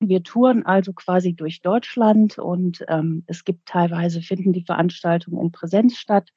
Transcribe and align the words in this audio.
Wir 0.00 0.22
touren 0.22 0.64
also 0.64 0.92
quasi 0.92 1.34
durch 1.34 1.60
Deutschland 1.60 2.38
und 2.38 2.84
ähm, 2.88 3.24
es 3.26 3.44
gibt 3.44 3.66
teilweise, 3.66 4.22
finden 4.22 4.52
die 4.52 4.64
Veranstaltungen 4.64 5.40
in 5.40 5.52
Präsenz 5.52 5.96
statt. 5.96 6.32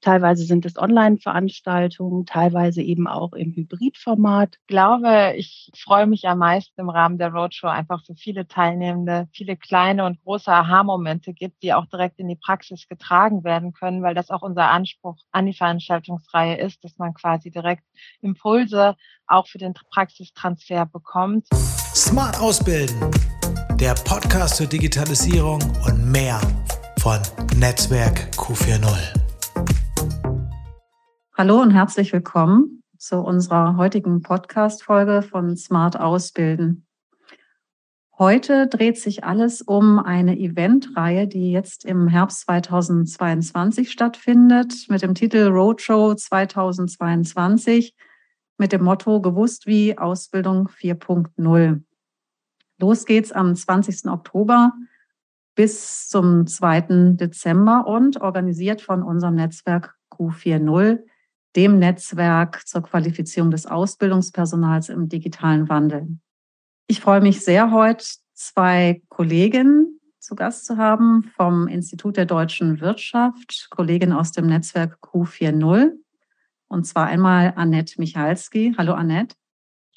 Teilweise 0.00 0.44
sind 0.44 0.64
es 0.64 0.78
Online-Veranstaltungen, 0.78 2.24
teilweise 2.24 2.80
eben 2.80 3.06
auch 3.06 3.34
im 3.34 3.52
Hybridformat. 3.54 4.56
Ich 4.62 4.66
glaube, 4.66 5.34
ich 5.36 5.70
freue 5.76 6.06
mich 6.06 6.26
am 6.26 6.38
meisten 6.38 6.80
im 6.80 6.88
Rahmen 6.88 7.18
der 7.18 7.32
Roadshow 7.32 7.66
einfach 7.66 8.02
für 8.06 8.14
viele 8.14 8.48
Teilnehmende, 8.48 9.28
viele 9.32 9.58
kleine 9.58 10.06
und 10.06 10.22
große 10.22 10.50
Aha-Momente 10.50 11.34
gibt, 11.34 11.62
die 11.62 11.74
auch 11.74 11.84
direkt 11.84 12.18
in 12.18 12.28
die 12.28 12.36
Praxis 12.36 12.88
getragen 12.88 13.44
werden 13.44 13.72
können, 13.74 14.02
weil 14.02 14.14
das 14.14 14.30
auch 14.30 14.40
unser 14.40 14.70
Anspruch 14.70 15.18
an 15.32 15.44
die 15.44 15.54
Veranstaltungsreihe 15.54 16.56
ist, 16.56 16.82
dass 16.82 16.96
man 16.96 17.12
quasi 17.12 17.50
direkt 17.50 17.84
Impulse 18.22 18.96
auch 19.26 19.48
für 19.48 19.58
den 19.58 19.74
Praxistransfer 19.74 20.86
bekommt. 20.86 21.46
Smart 21.94 22.40
Ausbilden, 22.40 22.98
der 23.78 23.94
Podcast 23.94 24.56
zur 24.56 24.66
Digitalisierung 24.66 25.60
und 25.86 26.10
mehr 26.10 26.40
von 26.98 27.20
Netzwerk 27.58 28.30
Q40. 28.36 29.19
Hallo 31.40 31.62
und 31.62 31.70
herzlich 31.70 32.12
willkommen 32.12 32.82
zu 32.98 33.16
unserer 33.16 33.78
heutigen 33.78 34.20
Podcast-Folge 34.20 35.22
von 35.22 35.56
Smart 35.56 35.98
Ausbilden. 35.98 36.86
Heute 38.18 38.66
dreht 38.66 38.98
sich 38.98 39.24
alles 39.24 39.62
um 39.62 39.98
eine 39.98 40.38
Eventreihe, 40.38 41.26
die 41.26 41.50
jetzt 41.50 41.86
im 41.86 42.08
Herbst 42.08 42.42
2022 42.42 43.90
stattfindet, 43.90 44.84
mit 44.90 45.00
dem 45.00 45.14
Titel 45.14 45.48
Roadshow 45.48 46.14
2022 46.14 47.94
mit 48.58 48.72
dem 48.72 48.84
Motto 48.84 49.22
Gewusst 49.22 49.66
wie 49.66 49.96
Ausbildung 49.96 50.68
4.0. 50.68 51.82
Los 52.76 53.06
geht's 53.06 53.32
am 53.32 53.56
20. 53.56 54.10
Oktober 54.10 54.74
bis 55.54 56.06
zum 56.06 56.46
2. 56.46 57.14
Dezember 57.14 57.86
und 57.86 58.20
organisiert 58.20 58.82
von 58.82 59.02
unserem 59.02 59.36
Netzwerk 59.36 59.96
Q40 60.12 61.00
dem 61.56 61.78
Netzwerk 61.78 62.66
zur 62.66 62.82
Qualifizierung 62.82 63.50
des 63.50 63.66
Ausbildungspersonals 63.66 64.88
im 64.88 65.08
digitalen 65.08 65.68
Wandel. 65.68 66.18
Ich 66.86 67.00
freue 67.00 67.20
mich 67.20 67.44
sehr, 67.44 67.70
heute 67.70 68.04
zwei 68.34 69.02
Kolleginnen 69.08 70.00
zu 70.18 70.34
Gast 70.34 70.66
zu 70.66 70.76
haben 70.76 71.24
vom 71.36 71.66
Institut 71.66 72.16
der 72.16 72.26
deutschen 72.26 72.80
Wirtschaft, 72.80 73.68
Kollegin 73.70 74.12
aus 74.12 74.32
dem 74.32 74.46
Netzwerk 74.46 74.98
Q40. 75.02 75.92
Und 76.68 76.84
zwar 76.84 77.06
einmal 77.06 77.52
Annette 77.56 77.94
Michalski. 77.98 78.74
Hallo 78.78 78.94
Annette. 78.94 79.34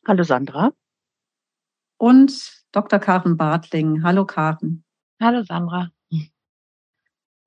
Hallo 0.07 0.23
Sandra. 0.23 0.71
Und 1.97 2.65
Dr. 2.71 2.99
Karen 2.99 3.37
Bartling. 3.37 4.03
Hallo 4.03 4.25
Karen. 4.25 4.83
Hallo 5.21 5.43
Sandra. 5.43 5.92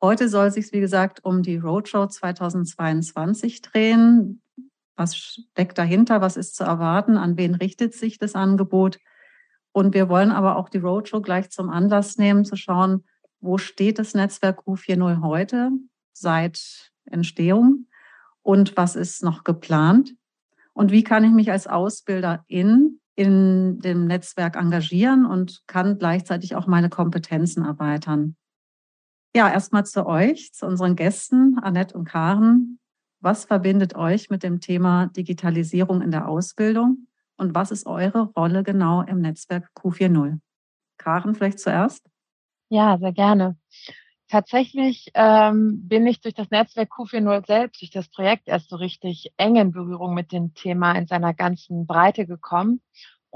Heute 0.06 0.28
soll 0.28 0.46
es 0.46 0.54
sich, 0.54 0.72
wie 0.72 0.78
gesagt, 0.78 1.24
um 1.24 1.42
die 1.42 1.56
Roadshow 1.56 2.06
2022 2.06 3.60
drehen. 3.60 4.40
Was 4.94 5.16
steckt 5.16 5.78
dahinter? 5.78 6.20
Was 6.20 6.36
ist 6.36 6.54
zu 6.54 6.62
erwarten? 6.62 7.16
An 7.16 7.36
wen 7.36 7.56
richtet 7.56 7.92
sich 7.92 8.16
das 8.16 8.36
Angebot? 8.36 9.00
Und 9.72 9.94
wir 9.94 10.08
wollen 10.08 10.30
aber 10.30 10.58
auch 10.58 10.68
die 10.68 10.78
Roadshow 10.78 11.20
gleich 11.22 11.50
zum 11.50 11.70
Anlass 11.70 12.18
nehmen, 12.18 12.44
zu 12.44 12.54
schauen, 12.54 13.02
wo 13.40 13.58
steht 13.58 13.98
das 13.98 14.14
Netzwerk 14.14 14.60
Q40 14.60 15.22
heute 15.22 15.72
seit 16.12 16.92
Entstehung 17.06 17.88
und 18.42 18.76
was 18.76 18.94
ist 18.94 19.24
noch 19.24 19.42
geplant? 19.42 20.14
Und 20.72 20.92
wie 20.92 21.02
kann 21.02 21.24
ich 21.24 21.32
mich 21.32 21.50
als 21.50 21.66
Ausbilderin 21.66 23.00
in 23.16 23.80
dem 23.80 24.06
Netzwerk 24.06 24.54
engagieren 24.54 25.26
und 25.26 25.64
kann 25.66 25.98
gleichzeitig 25.98 26.54
auch 26.54 26.68
meine 26.68 26.90
Kompetenzen 26.90 27.64
erweitern? 27.64 28.36
Ja, 29.36 29.52
erstmal 29.52 29.84
zu 29.84 30.06
euch, 30.06 30.54
zu 30.54 30.64
unseren 30.64 30.96
Gästen, 30.96 31.58
Annette 31.58 31.94
und 31.94 32.06
Karen. 32.06 32.78
Was 33.20 33.44
verbindet 33.44 33.94
euch 33.94 34.30
mit 34.30 34.42
dem 34.42 34.62
Thema 34.62 35.08
Digitalisierung 35.08 36.00
in 36.00 36.10
der 36.10 36.26
Ausbildung 36.26 37.06
und 37.36 37.54
was 37.54 37.70
ist 37.70 37.84
eure 37.84 38.30
Rolle 38.34 38.62
genau 38.62 39.02
im 39.02 39.20
Netzwerk 39.20 39.68
Q40? 39.76 40.38
Karen, 40.96 41.34
vielleicht 41.34 41.58
zuerst? 41.58 42.08
Ja, 42.70 42.96
sehr 42.96 43.12
gerne. 43.12 43.58
Tatsächlich 44.30 45.10
ähm, 45.12 45.86
bin 45.86 46.06
ich 46.06 46.22
durch 46.22 46.32
das 46.32 46.50
Netzwerk 46.50 46.90
Q40 46.92 47.46
selbst, 47.46 47.82
durch 47.82 47.90
das 47.90 48.08
Projekt 48.08 48.48
erst 48.48 48.70
so 48.70 48.76
richtig 48.76 49.34
eng 49.36 49.56
in 49.56 49.70
Berührung 49.70 50.14
mit 50.14 50.32
dem 50.32 50.54
Thema 50.54 50.92
in 50.92 51.06
seiner 51.06 51.34
ganzen 51.34 51.86
Breite 51.86 52.26
gekommen 52.26 52.80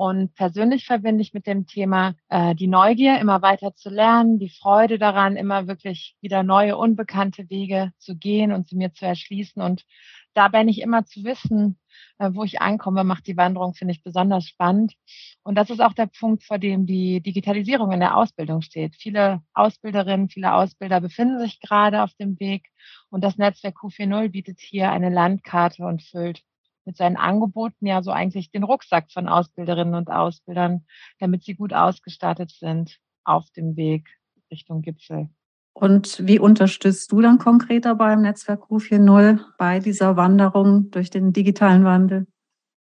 und 0.00 0.34
persönlich 0.34 0.86
verbinde 0.86 1.20
ich 1.20 1.34
mit 1.34 1.46
dem 1.46 1.66
Thema 1.66 2.14
äh, 2.30 2.54
die 2.54 2.68
Neugier, 2.68 3.20
immer 3.20 3.42
weiter 3.42 3.74
zu 3.74 3.90
lernen, 3.90 4.38
die 4.38 4.48
Freude 4.48 4.98
daran, 4.98 5.36
immer 5.36 5.66
wirklich 5.66 6.16
wieder 6.22 6.42
neue, 6.42 6.78
unbekannte 6.78 7.50
Wege 7.50 7.92
zu 7.98 8.16
gehen 8.16 8.50
und 8.50 8.66
sie 8.66 8.76
mir 8.76 8.94
zu 8.94 9.04
erschließen. 9.04 9.60
Und 9.60 9.84
dabei 10.32 10.62
nicht 10.62 10.80
immer 10.80 11.04
zu 11.04 11.22
wissen, 11.24 11.78
äh, 12.16 12.30
wo 12.32 12.44
ich 12.44 12.62
ankomme, 12.62 13.04
macht 13.04 13.26
die 13.26 13.36
Wanderung, 13.36 13.74
finde 13.74 13.92
ich, 13.92 14.02
besonders 14.02 14.46
spannend. 14.46 14.94
Und 15.42 15.56
das 15.56 15.68
ist 15.68 15.80
auch 15.80 15.92
der 15.92 16.06
Punkt, 16.06 16.44
vor 16.44 16.58
dem 16.58 16.86
die 16.86 17.20
Digitalisierung 17.20 17.92
in 17.92 18.00
der 18.00 18.16
Ausbildung 18.16 18.62
steht. 18.62 18.96
Viele 18.96 19.42
Ausbilderinnen, 19.52 20.30
viele 20.30 20.54
Ausbilder 20.54 21.02
befinden 21.02 21.40
sich 21.40 21.60
gerade 21.60 22.02
auf 22.02 22.14
dem 22.14 22.40
Weg. 22.40 22.70
Und 23.10 23.22
das 23.22 23.36
Netzwerk 23.36 23.76
Q40 23.76 24.30
bietet 24.30 24.60
hier 24.60 24.92
eine 24.92 25.10
Landkarte 25.10 25.84
und 25.84 26.02
füllt 26.02 26.42
mit 26.84 26.96
seinen 26.96 27.16
Angeboten 27.16 27.86
ja 27.86 28.02
so 28.02 28.10
eigentlich 28.10 28.50
den 28.50 28.64
Rucksack 28.64 29.10
von 29.12 29.28
Ausbilderinnen 29.28 29.94
und 29.94 30.10
Ausbildern, 30.10 30.86
damit 31.18 31.44
sie 31.44 31.54
gut 31.54 31.72
ausgestattet 31.72 32.50
sind 32.50 32.98
auf 33.24 33.50
dem 33.50 33.76
Weg 33.76 34.08
Richtung 34.50 34.82
Gipfel. 34.82 35.28
Und 35.72 36.26
wie 36.26 36.38
unterstützt 36.38 37.12
du 37.12 37.20
dann 37.20 37.38
konkret 37.38 37.84
dabei 37.84 38.14
im 38.14 38.22
Netzwerk 38.22 38.64
Q40 38.64 39.40
bei 39.56 39.78
dieser 39.78 40.16
Wanderung 40.16 40.90
durch 40.90 41.10
den 41.10 41.32
digitalen 41.32 41.84
Wandel? 41.84 42.26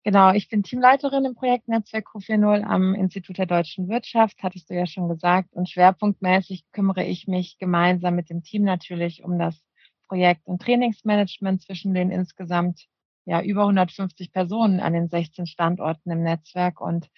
Genau, 0.03 0.33
ich 0.33 0.49
bin 0.49 0.63
Teamleiterin 0.63 1.27
im 1.27 1.35
Projekt 1.35 1.69
Netzwerk 1.69 2.07
Q40 2.07 2.63
am 2.63 2.95
Institut 2.95 3.37
der 3.37 3.45
deutschen 3.45 3.89
Wirtschaft, 3.89 4.43
hattest 4.43 4.71
du 4.71 4.75
ja 4.75 4.87
schon 4.87 5.09
gesagt. 5.09 5.53
Und 5.53 5.69
schwerpunktmäßig 5.69 6.65
kümmere 6.73 7.05
ich 7.05 7.27
mich 7.27 7.59
gemeinsam 7.59 8.15
mit 8.15 8.31
dem 8.31 8.43
Team 8.43 8.63
natürlich 8.63 9.25
um 9.25 9.39
das 9.39 9.63
Projekt- 10.09 10.47
und 10.47 10.63
Trainingsmanagement 10.63 11.63
zwischen 11.63 11.93
den 11.93 12.11
insgesamt 12.11 12.87
ja 13.31 13.41
über 13.41 13.63
150 13.63 14.33
Personen 14.33 14.81
an 14.81 14.93
den 14.93 15.09
16 15.09 15.47
Standorten 15.47 16.11
im 16.11 16.23
Netzwerk 16.23 16.81
und 16.81 17.09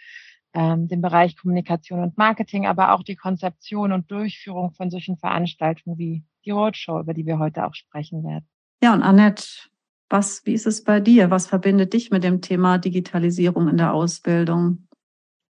ähm, 0.52 0.86
den 0.86 1.00
Bereich 1.00 1.36
Kommunikation 1.36 2.00
und 2.00 2.18
Marketing, 2.18 2.66
aber 2.66 2.92
auch 2.92 3.02
die 3.02 3.16
Konzeption 3.16 3.92
und 3.92 4.10
Durchführung 4.10 4.72
von 4.72 4.90
solchen 4.90 5.16
Veranstaltungen 5.16 5.96
wie 5.96 6.22
die 6.44 6.50
Roadshow, 6.50 7.00
über 7.00 7.14
die 7.14 7.24
wir 7.24 7.38
heute 7.38 7.64
auch 7.64 7.74
sprechen 7.74 8.22
werden. 8.24 8.46
Ja, 8.82 8.92
und 8.92 9.02
Annette, 9.02 9.44
was, 10.10 10.44
wie 10.44 10.52
ist 10.52 10.66
es 10.66 10.84
bei 10.84 11.00
dir? 11.00 11.30
Was 11.30 11.46
verbindet 11.46 11.94
dich 11.94 12.10
mit 12.10 12.24
dem 12.24 12.42
Thema 12.42 12.76
Digitalisierung 12.76 13.68
in 13.68 13.78
der 13.78 13.94
Ausbildung? 13.94 14.88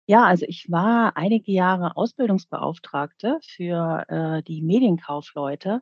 Ja, 0.07 0.25
also 0.25 0.45
ich 0.47 0.69
war 0.69 1.15
einige 1.15 1.51
Jahre 1.53 1.95
Ausbildungsbeauftragte 1.95 3.39
für 3.41 4.03
äh, 4.09 4.43
die 4.43 4.61
Medienkaufleute. 4.61 5.81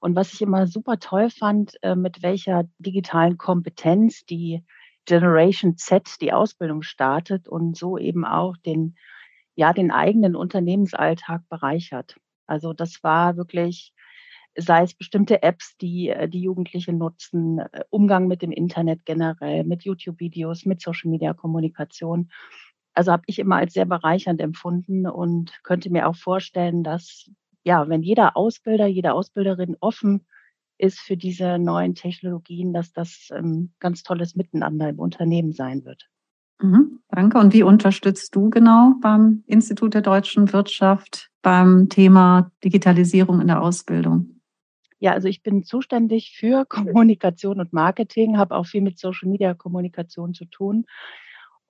Und 0.00 0.16
was 0.16 0.32
ich 0.34 0.42
immer 0.42 0.66
super 0.66 0.98
toll 0.98 1.30
fand, 1.30 1.76
äh, 1.82 1.94
mit 1.94 2.22
welcher 2.22 2.64
digitalen 2.78 3.38
Kompetenz 3.38 4.24
die 4.24 4.64
Generation 5.04 5.76
Z 5.76 6.20
die 6.20 6.32
Ausbildung 6.32 6.82
startet 6.82 7.48
und 7.48 7.76
so 7.76 7.98
eben 7.98 8.24
auch 8.24 8.56
den, 8.56 8.96
ja, 9.54 9.72
den 9.72 9.92
eigenen 9.92 10.34
Unternehmensalltag 10.36 11.42
bereichert. 11.48 12.16
Also 12.46 12.72
das 12.72 13.02
war 13.04 13.36
wirklich, 13.36 13.92
sei 14.56 14.82
es 14.82 14.94
bestimmte 14.94 15.42
Apps, 15.42 15.76
die 15.78 16.08
äh, 16.08 16.28
die 16.28 16.42
Jugendliche 16.42 16.92
nutzen, 16.92 17.60
äh, 17.60 17.84
Umgang 17.90 18.26
mit 18.28 18.42
dem 18.42 18.52
Internet 18.52 19.04
generell, 19.06 19.64
mit 19.64 19.84
YouTube-Videos, 19.84 20.66
mit 20.66 20.80
Social-Media-Kommunikation 20.82 22.30
also 22.94 23.12
habe 23.12 23.22
ich 23.26 23.38
immer 23.38 23.56
als 23.56 23.74
sehr 23.74 23.86
bereichernd 23.86 24.40
empfunden 24.40 25.06
und 25.06 25.52
könnte 25.62 25.90
mir 25.90 26.08
auch 26.08 26.16
vorstellen, 26.16 26.82
dass 26.82 27.30
ja, 27.64 27.88
wenn 27.88 28.02
jeder 28.02 28.36
Ausbilder, 28.36 28.86
jede 28.86 29.12
Ausbilderin 29.12 29.76
offen 29.80 30.26
ist 30.78 30.98
für 30.98 31.16
diese 31.16 31.58
neuen 31.58 31.94
Technologien, 31.94 32.72
dass 32.72 32.92
das 32.92 33.28
ein 33.30 33.44
ähm, 33.44 33.72
ganz 33.78 34.02
tolles 34.02 34.34
Miteinander 34.34 34.88
im 34.88 34.98
Unternehmen 34.98 35.52
sein 35.52 35.84
wird. 35.84 36.08
Mhm, 36.60 37.00
danke. 37.08 37.38
Und 37.38 37.52
wie 37.52 37.62
unterstützt 37.62 38.34
du 38.34 38.50
genau 38.50 38.94
beim 39.00 39.44
Institut 39.46 39.94
der 39.94 40.02
deutschen 40.02 40.52
Wirtschaft 40.52 41.30
beim 41.40 41.88
Thema 41.88 42.50
Digitalisierung 42.64 43.40
in 43.40 43.46
der 43.46 43.62
Ausbildung? 43.62 44.40
Ja, 44.98 45.12
also 45.12 45.28
ich 45.28 45.42
bin 45.42 45.64
zuständig 45.64 46.36
für 46.36 46.64
Kommunikation 46.68 47.60
und 47.60 47.72
Marketing, 47.72 48.38
habe 48.38 48.56
auch 48.56 48.66
viel 48.66 48.82
mit 48.82 48.98
Social 48.98 49.28
Media 49.28 49.54
Kommunikation 49.54 50.34
zu 50.34 50.46
tun 50.46 50.86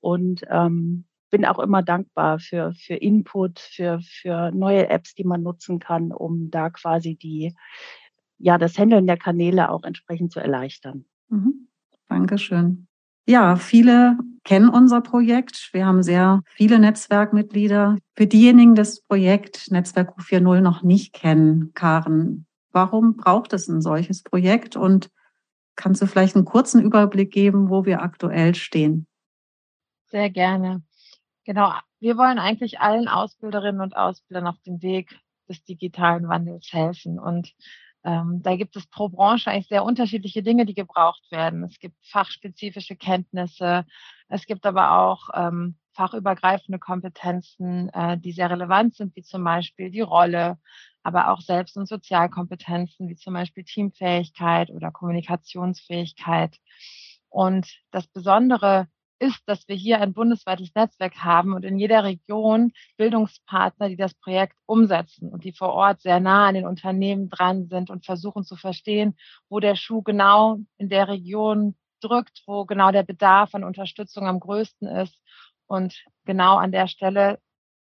und 0.01 0.43
ähm, 0.51 1.05
bin 1.33 1.45
auch 1.47 1.59
immer 1.59 1.83
dankbar 1.83 2.39
für, 2.39 2.73
für 2.75 2.95
Input, 2.95 3.59
für, 3.59 4.01
für 4.03 4.53
neue 4.53 4.89
Apps, 4.91 5.15
die 5.15 5.25
man 5.25 5.43
nutzen 5.43 5.81
kann, 5.81 6.13
um 6.13 6.51
da 6.51 6.71
quasi 6.71 7.17
die, 7.17 7.57
ja, 8.39 8.59
das 8.59 8.79
Handeln 8.79 9.07
der 9.07 9.17
Kanäle 9.17 9.71
auch 9.71 9.83
entsprechend 9.83 10.31
zu 10.31 10.41
erleichtern. 10.41 11.07
Mhm. 11.29 11.69
Dankeschön. 12.09 12.87
Ja, 13.27 13.57
viele 13.57 14.19
kennen 14.45 14.69
unser 14.69 15.01
Projekt. 15.01 15.71
Wir 15.73 15.87
haben 15.87 16.03
sehr 16.03 16.43
viele 16.51 16.79
Netzwerkmitglieder. 16.79 17.97
Für 18.15 18.27
diejenigen, 18.27 18.75
die 18.75 18.81
das 18.81 19.01
Projekt 19.01 19.71
Netzwerk 19.71 20.19
Q40 20.19 20.61
noch 20.61 20.83
nicht 20.83 21.15
kennen, 21.15 21.73
Karen, 21.73 22.47
warum 22.73 23.17
braucht 23.17 23.55
es 23.55 23.69
ein 23.69 23.81
solches 23.81 24.23
Projekt 24.23 24.77
und 24.77 25.09
kannst 25.77 26.03
du 26.03 26.07
vielleicht 26.07 26.37
einen 26.37 26.45
kurzen 26.45 26.83
Überblick 26.83 27.33
geben, 27.33 27.71
wo 27.71 27.87
wir 27.87 28.03
aktuell 28.03 28.55
stehen? 28.55 29.07
Sehr 30.11 30.29
gerne. 30.29 30.83
Genau. 31.45 31.73
Wir 32.01 32.17
wollen 32.17 32.39
eigentlich 32.39 32.81
allen 32.81 33.09
Ausbilderinnen 33.09 33.81
und 33.81 33.97
Ausbildern 33.97 34.47
auf 34.47 34.61
dem 34.67 34.83
Weg 34.83 35.19
des 35.49 35.65
digitalen 35.65 36.29
Wandels 36.29 36.73
helfen. 36.73 37.19
Und 37.19 37.53
ähm, 38.05 38.43
da 38.43 38.57
gibt 38.57 38.77
es 38.77 38.87
pro 38.87 39.09
Branche 39.09 39.51
eigentlich 39.51 39.69
sehr 39.69 39.85
unterschiedliche 39.85 40.43
Dinge, 40.43 40.67
die 40.67 40.75
gebraucht 40.75 41.31
werden. 41.31 41.65
Es 41.65 41.79
gibt 41.79 41.97
fachspezifische 42.07 42.97
Kenntnisse, 42.97 43.85
es 44.29 44.47
gibt 44.47 44.67
aber 44.67 44.99
auch 44.99 45.29
ähm, 45.35 45.77
fachübergreifende 45.95 46.79
Kompetenzen, 46.79 47.89
äh, 47.91 48.19
die 48.19 48.33
sehr 48.33 48.51
relevant 48.51 48.95
sind, 48.95 49.15
wie 49.15 49.23
zum 49.23 49.45
Beispiel 49.45 49.91
die 49.91 50.01
Rolle, 50.01 50.59
aber 51.03 51.31
auch 51.31 51.41
Selbst- 51.41 51.77
und 51.77 51.87
Sozialkompetenzen, 51.87 53.09
wie 53.09 53.17
zum 53.17 53.35
Beispiel 53.35 53.65
Teamfähigkeit 53.65 54.71
oder 54.71 54.91
Kommunikationsfähigkeit. 54.91 56.57
Und 57.29 57.69
das 57.91 58.07
Besondere 58.09 58.89
ist, 59.23 59.41
dass 59.47 59.69
wir 59.69 59.77
hier 59.77 60.01
ein 60.01 60.13
bundesweites 60.13 60.75
Netzwerk 60.75 61.15
haben 61.19 61.55
und 61.55 61.65
in 61.65 61.79
jeder 61.79 62.03
Region 62.03 62.73
Bildungspartner, 62.97 63.89
die 63.89 63.97
das 63.97 64.15
Projekt 64.15 64.57
umsetzen 64.67 65.29
und 65.29 65.45
die 65.45 65.53
vor 65.53 65.73
Ort 65.73 66.01
sehr 66.01 66.19
nah 66.19 66.49
an 66.49 66.55
den 66.55 66.67
Unternehmen 66.67 67.29
dran 67.31 67.69
sind 67.69 67.89
und 67.89 68.05
versuchen 68.05 68.45
zu 68.45 68.57
verstehen, 68.57 69.17
wo 69.49 69.61
der 69.61 69.77
Schuh 69.77 70.03
genau 70.03 70.59
in 70.77 70.89
der 70.89 71.07
Region 71.07 71.77
drückt, 72.01 72.43
wo 72.47 72.65
genau 72.65 72.91
der 72.91 73.05
Bedarf 73.05 73.55
an 73.55 73.63
Unterstützung 73.63 74.27
am 74.27 74.41
größten 74.41 74.89
ist. 74.89 75.17
Und 75.67 76.05
genau 76.25 76.57
an 76.57 76.73
der 76.73 76.89
Stelle 76.89 77.39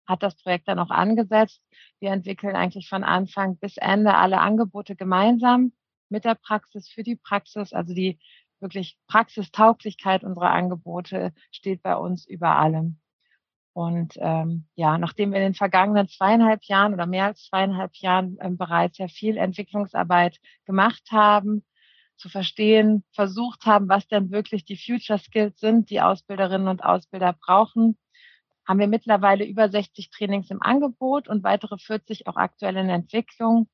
hat 0.06 0.24
das 0.24 0.36
Projekt 0.36 0.68
dann 0.68 0.80
auch 0.80 0.90
angesetzt. 0.90 1.62
Wir 2.00 2.12
entwickeln 2.12 2.56
eigentlich 2.56 2.90
von 2.90 3.06
Anfang 3.06 3.58
bis 3.58 3.78
Ende 3.78 4.14
alle 4.16 4.40
Angebote 4.40 4.98
gemeinsam 4.98 5.72
mit 6.10 6.26
der 6.26 6.36
Praxis 6.36 6.90
für 6.90 7.04
die 7.04 7.16
Praxis. 7.16 7.72
Also 7.72 7.94
die 7.94 8.20
wirklich 8.62 8.98
Praxistauglichkeit 9.08 10.24
unserer 10.24 10.52
Angebote 10.52 11.34
steht 11.52 11.82
bei 11.82 11.96
uns 11.96 12.26
über 12.26 12.56
allem. 12.58 13.00
Und 13.74 14.16
ähm, 14.18 14.68
ja, 14.76 14.98
nachdem 14.98 15.32
wir 15.32 15.38
in 15.38 15.46
den 15.46 15.54
vergangenen 15.54 16.10
zweieinhalb 16.10 16.64
Jahren 16.66 16.94
oder 16.94 17.06
mehr 17.06 17.26
als 17.26 17.46
zweieinhalb 17.46 17.96
Jahren 17.96 18.38
ähm, 18.42 18.58
bereits 18.58 18.98
sehr 18.98 19.10
viel 19.10 19.38
Entwicklungsarbeit 19.38 20.40
gemacht 20.66 21.04
haben, 21.12 21.64
zu 22.18 22.30
verstehen, 22.30 23.04
versucht 23.14 23.66
haben, 23.66 23.88
was 23.88 24.08
denn 24.08 24.32
wirklich 24.32 24.66
die 24.66 24.78
Future 24.78 25.20
Skills 25.20 25.60
sind, 25.60 25.90
die 25.90 26.02
Ausbilderinnen 26.02 26.68
und 26.68 26.84
Ausbilder 26.84 27.34
brauchen, 27.34 27.98
haben 28.68 28.80
wir 28.80 28.88
mittlerweile 28.88 29.46
über 29.46 29.70
60 29.70 30.12
Trainings 30.12 30.52
im 30.52 30.62
Angebot 30.62 31.28
und 31.28 31.44
weitere 31.44 31.78
40 31.78 32.28
auch 32.28 32.36
aktuell 32.36 32.76
in 32.78 32.90
Entwicklung. 32.90 33.68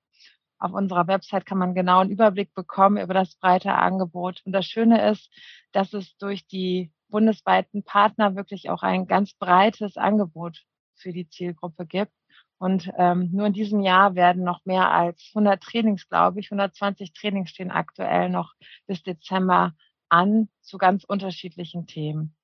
Auf 0.66 0.74
unserer 0.74 1.06
Website 1.06 1.46
kann 1.46 1.60
man 1.60 1.76
genau 1.76 2.00
einen 2.00 2.10
Überblick 2.10 2.52
bekommen 2.56 2.98
über 2.98 3.14
das 3.14 3.36
breite 3.36 3.76
Angebot. 3.76 4.42
Und 4.46 4.52
das 4.52 4.66
Schöne 4.66 5.12
ist, 5.12 5.30
dass 5.74 5.94
es 5.94 6.18
durch 6.18 6.48
die 6.48 6.92
bundesweiten 7.08 7.84
Partner 7.84 8.36
wirklich 8.36 8.72
auch 8.72 8.82
ein 8.82 9.06
ganz 9.06 9.36
breites 9.36 9.96
Angebot 9.96 10.64
für 10.96 11.14
die 11.14 11.30
Zielgruppe 11.30 11.86
gibt. 11.86 12.14
Und 12.58 12.92
ähm, 12.98 13.30
nur 13.32 13.46
in 13.46 13.54
diesem 13.54 13.82
Jahr 13.82 14.16
werden 14.16 14.44
noch 14.44 14.66
mehr 14.66 14.90
als 14.90 15.30
100 15.36 15.62
Trainings, 15.62 16.10
glaube 16.10 16.40
ich, 16.40 16.48
120 16.48 17.14
Trainings 17.14 17.52
stehen 17.52 17.70
aktuell 17.70 18.32
noch 18.32 18.56
bis 18.88 19.04
Dezember 19.04 19.76
an 20.10 20.50
zu 20.62 20.80
ganz 20.80 21.04
unterschiedlichen 21.04 21.86
Themen. 21.86 22.36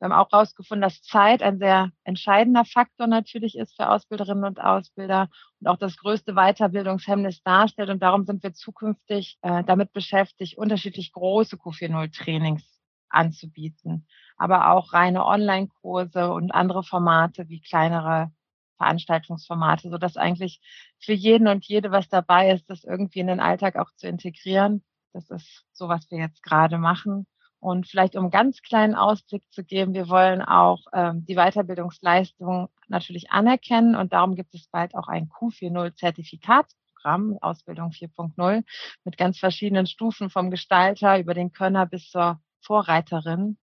Wir 0.00 0.08
haben 0.08 0.12
auch 0.12 0.32
herausgefunden, 0.32 0.80
dass 0.80 1.02
Zeit 1.02 1.42
ein 1.42 1.58
sehr 1.58 1.90
entscheidender 2.04 2.64
Faktor 2.64 3.06
natürlich 3.06 3.56
ist 3.56 3.76
für 3.76 3.90
Ausbilderinnen 3.90 4.44
und 4.44 4.58
Ausbilder 4.58 5.28
und 5.60 5.66
auch 5.68 5.76
das 5.76 5.98
größte 5.98 6.32
Weiterbildungshemmnis 6.32 7.42
darstellt. 7.42 7.90
Und 7.90 8.02
darum 8.02 8.24
sind 8.24 8.42
wir 8.42 8.54
zukünftig 8.54 9.38
äh, 9.42 9.62
damit 9.62 9.92
beschäftigt, 9.92 10.56
unterschiedlich 10.56 11.12
große 11.12 11.56
Q40-Trainings 11.56 12.64
anzubieten, 13.10 14.06
aber 14.38 14.70
auch 14.70 14.94
reine 14.94 15.26
Online-Kurse 15.26 16.32
und 16.32 16.50
andere 16.52 16.82
Formate 16.82 17.50
wie 17.50 17.60
kleinere 17.60 18.32
Veranstaltungsformate, 18.78 19.90
so 19.90 19.98
dass 19.98 20.16
eigentlich 20.16 20.62
für 20.98 21.12
jeden 21.12 21.46
und 21.46 21.66
jede 21.66 21.90
was 21.90 22.08
dabei 22.08 22.52
ist, 22.52 22.70
das 22.70 22.84
irgendwie 22.84 23.20
in 23.20 23.26
den 23.26 23.40
Alltag 23.40 23.76
auch 23.76 23.90
zu 23.96 24.08
integrieren. 24.08 24.82
Das 25.12 25.28
ist 25.28 25.66
so, 25.72 25.88
was 25.88 26.10
wir 26.10 26.18
jetzt 26.18 26.42
gerade 26.42 26.78
machen. 26.78 27.26
Und 27.60 27.86
vielleicht 27.86 28.16
um 28.16 28.24
einen 28.24 28.30
ganz 28.30 28.62
kleinen 28.62 28.94
Ausblick 28.94 29.42
zu 29.50 29.62
geben, 29.62 29.92
wir 29.92 30.08
wollen 30.08 30.40
auch 30.40 30.80
ähm, 30.94 31.26
die 31.26 31.34
Weiterbildungsleistung 31.34 32.70
natürlich 32.88 33.30
anerkennen 33.30 33.94
und 33.94 34.14
darum 34.14 34.34
gibt 34.34 34.54
es 34.54 34.66
bald 34.68 34.94
auch 34.94 35.08
ein 35.08 35.28
Q40 35.28 35.94
Zertifikatsprogramm, 35.94 37.36
Ausbildung 37.42 37.90
4.0, 37.90 38.64
mit 39.04 39.18
ganz 39.18 39.38
verschiedenen 39.38 39.86
Stufen 39.86 40.30
vom 40.30 40.50
Gestalter 40.50 41.18
über 41.18 41.34
den 41.34 41.52
Könner 41.52 41.84
bis 41.84 42.10
zur 42.10 42.40
Vorreiterin. 42.62 43.58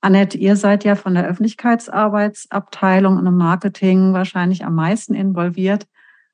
Annette, 0.00 0.38
ihr 0.38 0.56
seid 0.56 0.84
ja 0.84 0.94
von 0.94 1.14
der 1.14 1.26
Öffentlichkeitsarbeitsabteilung 1.26 3.18
und 3.18 3.26
im 3.26 3.36
Marketing 3.36 4.14
wahrscheinlich 4.14 4.64
am 4.64 4.74
meisten 4.74 5.14
involviert, 5.14 5.86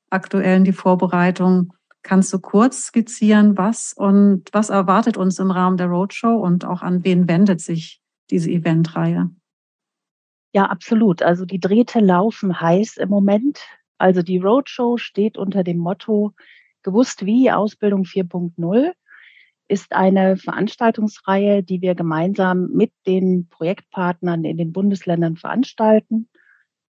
aktuell 0.09 0.57
in 0.57 0.63
die 0.63 0.71
Vorbereitung. 0.71 1.73
Kannst 2.07 2.31
du 2.31 2.39
kurz 2.39 2.85
skizzieren, 2.85 3.57
was 3.57 3.91
und 3.91 4.45
was 4.53 4.69
erwartet 4.69 5.17
uns 5.17 5.39
im 5.39 5.51
Rahmen 5.51 5.75
der 5.75 5.87
Roadshow 5.87 6.37
und 6.37 6.63
auch 6.63 6.81
an 6.81 7.03
wen 7.03 7.27
wendet 7.27 7.59
sich 7.59 8.01
diese 8.29 8.49
Eventreihe? 8.49 9.29
Ja, 10.53 10.67
absolut. 10.67 11.21
Also 11.21 11.43
die 11.43 11.59
Drähte 11.59 11.99
laufen 11.99 12.61
heiß 12.61 12.95
im 12.95 13.09
Moment. 13.09 13.59
Also 13.97 14.21
die 14.21 14.37
Roadshow 14.37 14.95
steht 14.95 15.37
unter 15.37 15.65
dem 15.65 15.79
Motto 15.79 16.33
Gewusst 16.81 17.25
wie 17.25 17.51
Ausbildung 17.51 18.03
4.0 18.03 18.93
ist 19.67 19.91
eine 19.91 20.37
Veranstaltungsreihe, 20.37 21.61
die 21.61 21.81
wir 21.81 21.95
gemeinsam 21.95 22.69
mit 22.71 22.93
den 23.05 23.49
Projektpartnern 23.49 24.45
in 24.45 24.55
den 24.55 24.71
Bundesländern 24.71 25.35
veranstalten 25.35 26.29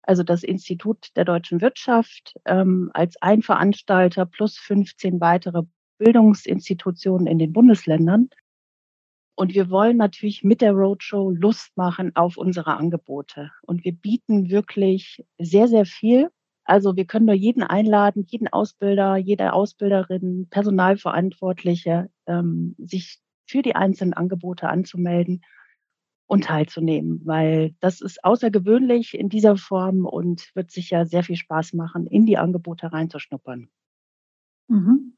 also 0.06 0.22
das 0.22 0.42
Institut 0.42 1.08
der 1.16 1.24
deutschen 1.24 1.60
Wirtschaft 1.60 2.34
ähm, 2.44 2.90
als 2.94 3.20
ein 3.20 3.42
Veranstalter 3.42 4.24
plus 4.24 4.56
15 4.56 5.20
weitere 5.20 5.62
Bildungsinstitutionen 5.98 7.26
in 7.26 7.38
den 7.38 7.52
Bundesländern. 7.52 8.30
Und 9.34 9.54
wir 9.54 9.68
wollen 9.68 9.98
natürlich 9.98 10.42
mit 10.44 10.62
der 10.62 10.72
Roadshow 10.72 11.30
Lust 11.30 11.76
machen 11.76 12.14
auf 12.16 12.38
unsere 12.38 12.76
Angebote. 12.76 13.50
Und 13.62 13.84
wir 13.84 13.92
bieten 13.92 14.48
wirklich 14.48 15.24
sehr, 15.38 15.68
sehr 15.68 15.84
viel. 15.84 16.30
Also 16.64 16.96
wir 16.96 17.04
können 17.04 17.26
nur 17.26 17.34
jeden 17.34 17.62
einladen, 17.62 18.24
jeden 18.28 18.48
Ausbilder, 18.48 19.16
jede 19.16 19.52
Ausbilderin, 19.52 20.48
Personalverantwortliche, 20.50 22.08
ähm, 22.26 22.74
sich 22.78 23.18
für 23.46 23.62
die 23.62 23.76
einzelnen 23.76 24.14
Angebote 24.14 24.68
anzumelden 24.68 25.42
und 26.26 26.44
teilzunehmen, 26.44 27.20
weil 27.24 27.74
das 27.80 28.00
ist 28.00 28.24
außergewöhnlich 28.24 29.18
in 29.18 29.28
dieser 29.28 29.56
Form 29.56 30.04
und 30.04 30.50
wird 30.54 30.70
sicher 30.70 31.06
sehr 31.06 31.22
viel 31.22 31.36
Spaß 31.36 31.74
machen, 31.74 32.06
in 32.06 32.26
die 32.26 32.38
Angebote 32.38 32.92
reinzuschnuppern. 32.92 33.68
Mhm. 34.68 35.12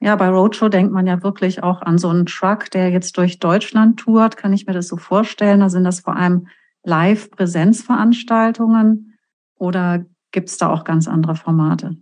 Ja, 0.00 0.16
bei 0.16 0.28
Roadshow 0.28 0.68
denkt 0.68 0.92
man 0.92 1.06
ja 1.06 1.22
wirklich 1.22 1.62
auch 1.62 1.80
an 1.80 1.96
so 1.96 2.10
einen 2.10 2.26
Truck, 2.26 2.70
der 2.70 2.90
jetzt 2.90 3.16
durch 3.16 3.38
Deutschland 3.38 4.00
tourt. 4.00 4.36
Kann 4.36 4.52
ich 4.52 4.66
mir 4.66 4.74
das 4.74 4.88
so 4.88 4.98
vorstellen? 4.98 5.60
Da 5.60 5.70
sind 5.70 5.84
das 5.84 6.00
vor 6.00 6.16
allem 6.16 6.48
Live-Präsenzveranstaltungen 6.82 9.14
oder 9.54 10.04
gibt 10.30 10.50
es 10.50 10.58
da 10.58 10.70
auch 10.70 10.84
ganz 10.84 11.08
andere 11.08 11.36
Formate? 11.36 11.96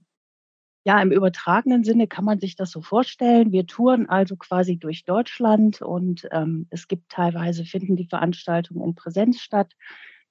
Ja, 0.85 1.01
im 1.01 1.13
übertragenen 1.13 1.85
Sinne 1.85 2.09
kann 2.09 2.25
man 2.25 2.41
sich 2.41 2.57
das 2.57 2.73
so 2.73 2.83
vorstellen. 2.83 3.53
Wir 3.53 3.67
touren 3.67 4.09
also 4.09 4.37
quasi 4.37 4.79
durch 4.79 5.05
Deutschland 5.05 5.81
und 5.81 6.29
ähm, 6.33 6.67
es 6.71 6.89
gibt 6.89 7.11
teilweise 7.11 7.65
finden 7.65 7.95
die 7.95 8.09
Veranstaltungen 8.09 8.83
in 8.83 8.95
Präsenz 8.97 9.41
statt. 9.41 9.75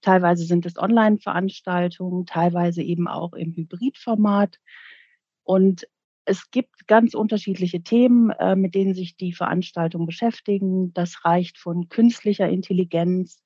Teilweise 0.02 0.44
sind 0.46 0.66
es 0.66 0.78
Online-Veranstaltungen, 0.78 2.26
teilweise 2.26 2.82
eben 2.82 3.08
auch 3.08 3.34
im 3.34 3.54
Hybridformat. 3.54 4.58
Und 5.44 5.88
es 6.26 6.52
gibt 6.52 6.88
ganz 6.88 7.14
unterschiedliche 7.14 7.82
Themen, 7.82 8.32
äh, 8.32 8.56
mit 8.56 8.76
denen 8.76 8.94
sich 8.94 9.16
die 9.16 9.34
Veranstaltungen 9.34 10.06
beschäftigen. 10.06 10.94
Das 10.94 11.24
reicht 11.24 11.58
von 11.58 11.88
künstlicher 11.88 12.50
Intelligenz. 12.50 13.42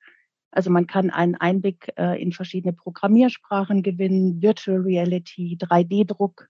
Also 0.51 0.71
man 0.71 0.88
kann 0.88 1.09
einen 1.12 1.35
Einblick 1.35 1.91
äh, 1.97 2.21
in 2.21 2.31
verschiedene 2.31 2.74
Programmiersprachen 2.74 3.83
gewinnen, 3.83 4.41
Virtual 4.41 4.79
Reality, 4.79 5.57
3D-Druck, 5.59 6.50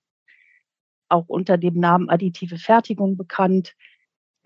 auch 1.10 1.28
unter 1.28 1.58
dem 1.58 1.76
Namen 1.76 2.10
additive 2.10 2.58
Fertigung 2.58 3.18
bekannt. 3.18 3.76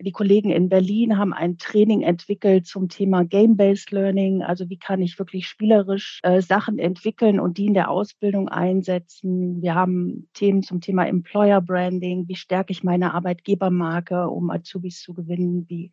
Die 0.02 0.12
Kollegen 0.12 0.50
in 0.50 0.70
Berlin 0.70 1.18
haben 1.18 1.34
ein 1.34 1.58
Training 1.58 2.00
entwickelt 2.00 2.66
zum 2.66 2.88
Thema 2.88 3.22
Game-Based 3.22 3.90
Learning. 3.90 4.42
Also 4.42 4.70
wie 4.70 4.78
kann 4.78 5.02
ich 5.02 5.18
wirklich 5.18 5.46
spielerisch 5.46 6.20
äh, 6.22 6.40
Sachen 6.40 6.78
entwickeln 6.78 7.38
und 7.38 7.58
die 7.58 7.66
in 7.66 7.74
der 7.74 7.90
Ausbildung 7.90 8.48
einsetzen. 8.48 9.60
Wir 9.60 9.74
haben 9.74 10.30
Themen 10.32 10.62
zum 10.62 10.80
Thema 10.80 11.06
Employer 11.06 11.60
Branding. 11.60 12.28
Wie 12.28 12.36
stärke 12.36 12.72
ich 12.72 12.82
meine 12.82 13.12
Arbeitgebermarke, 13.12 14.30
um 14.30 14.48
Azubis 14.48 15.02
zu 15.02 15.12
gewinnen? 15.12 15.66
Wie 15.68 15.90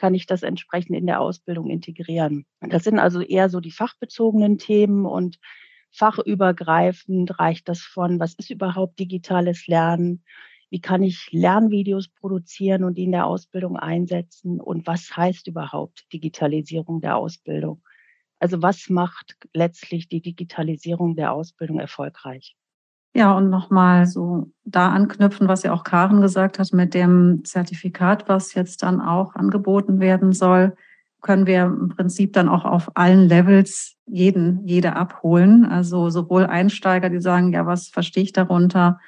kann 0.00 0.14
ich 0.14 0.26
das 0.26 0.42
entsprechend 0.42 0.96
in 0.96 1.06
der 1.06 1.20
Ausbildung 1.20 1.68
integrieren. 1.68 2.46
Das 2.60 2.84
sind 2.84 2.98
also 2.98 3.20
eher 3.20 3.50
so 3.50 3.60
die 3.60 3.70
fachbezogenen 3.70 4.56
Themen 4.56 5.04
und 5.04 5.38
fachübergreifend 5.90 7.38
reicht 7.38 7.68
das 7.68 7.80
von, 7.80 8.20
was 8.20 8.34
ist 8.34 8.50
überhaupt 8.50 8.98
digitales 8.98 9.66
Lernen? 9.66 10.24
Wie 10.70 10.80
kann 10.80 11.02
ich 11.02 11.28
Lernvideos 11.32 12.08
produzieren 12.08 12.84
und 12.84 12.94
die 12.96 13.04
in 13.04 13.12
der 13.12 13.26
Ausbildung 13.26 13.76
einsetzen? 13.76 14.60
Und 14.60 14.86
was 14.86 15.16
heißt 15.16 15.48
überhaupt 15.48 16.06
Digitalisierung 16.12 17.00
der 17.00 17.16
Ausbildung? 17.16 17.82
Also 18.38 18.62
was 18.62 18.88
macht 18.88 19.36
letztlich 19.52 20.08
die 20.08 20.22
Digitalisierung 20.22 21.16
der 21.16 21.32
Ausbildung 21.32 21.80
erfolgreich? 21.80 22.56
Ja, 23.12 23.36
und 23.36 23.50
nochmal 23.50 24.06
so 24.06 24.52
da 24.64 24.90
anknüpfen, 24.90 25.48
was 25.48 25.64
ja 25.64 25.72
auch 25.72 25.82
Karen 25.82 26.20
gesagt 26.20 26.60
hat, 26.60 26.72
mit 26.72 26.94
dem 26.94 27.44
Zertifikat, 27.44 28.28
was 28.28 28.54
jetzt 28.54 28.84
dann 28.84 29.00
auch 29.00 29.34
angeboten 29.34 29.98
werden 29.98 30.32
soll, 30.32 30.76
können 31.20 31.46
wir 31.46 31.64
im 31.64 31.88
Prinzip 31.88 32.32
dann 32.32 32.48
auch 32.48 32.64
auf 32.64 32.90
allen 32.96 33.28
Levels 33.28 33.96
jeden, 34.06 34.66
jede 34.66 34.96
abholen. 34.96 35.64
Also 35.64 36.10
sowohl 36.10 36.46
Einsteiger, 36.46 37.10
die 37.10 37.20
sagen, 37.20 37.52
ja, 37.52 37.66
was 37.66 37.88
verstehe 37.88 38.22
ich 38.22 38.32
darunter? 38.32 38.98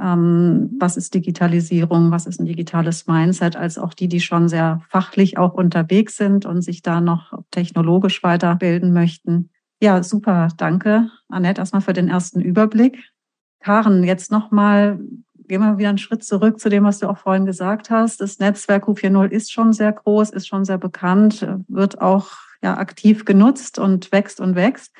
Ähm, 0.00 0.74
was 0.78 0.96
ist 0.96 1.14
Digitalisierung? 1.14 2.10
Was 2.10 2.26
ist 2.26 2.40
ein 2.40 2.46
digitales 2.46 3.06
Mindset? 3.06 3.56
Als 3.56 3.78
auch 3.78 3.94
die, 3.94 4.08
die 4.08 4.20
schon 4.20 4.48
sehr 4.48 4.80
fachlich 4.88 5.38
auch 5.38 5.54
unterwegs 5.54 6.16
sind 6.16 6.46
und 6.46 6.62
sich 6.62 6.82
da 6.82 7.00
noch 7.00 7.32
technologisch 7.50 8.22
weiterbilden 8.22 8.92
möchten. 8.92 9.50
Ja, 9.80 10.02
super. 10.02 10.48
Danke, 10.56 11.10
Annette, 11.28 11.60
erstmal 11.60 11.82
für 11.82 11.92
den 11.92 12.08
ersten 12.08 12.40
Überblick. 12.40 13.12
Karen, 13.60 14.04
jetzt 14.04 14.30
nochmal, 14.30 15.00
gehen 15.48 15.60
wir 15.60 15.78
wieder 15.78 15.88
einen 15.88 15.98
Schritt 15.98 16.24
zurück 16.24 16.60
zu 16.60 16.68
dem, 16.68 16.84
was 16.84 16.98
du 16.98 17.08
auch 17.08 17.18
vorhin 17.18 17.46
gesagt 17.46 17.90
hast. 17.90 18.20
Das 18.20 18.38
Netzwerk 18.38 18.88
Q40 18.88 19.30
ist 19.30 19.52
schon 19.52 19.72
sehr 19.72 19.92
groß, 19.92 20.30
ist 20.30 20.46
schon 20.46 20.64
sehr 20.64 20.78
bekannt, 20.78 21.46
wird 21.68 22.00
auch 22.00 22.32
ja, 22.62 22.76
aktiv 22.76 23.24
genutzt 23.24 23.78
und 23.78 24.10
wächst 24.12 24.40
und 24.40 24.54
wächst. 24.54 24.94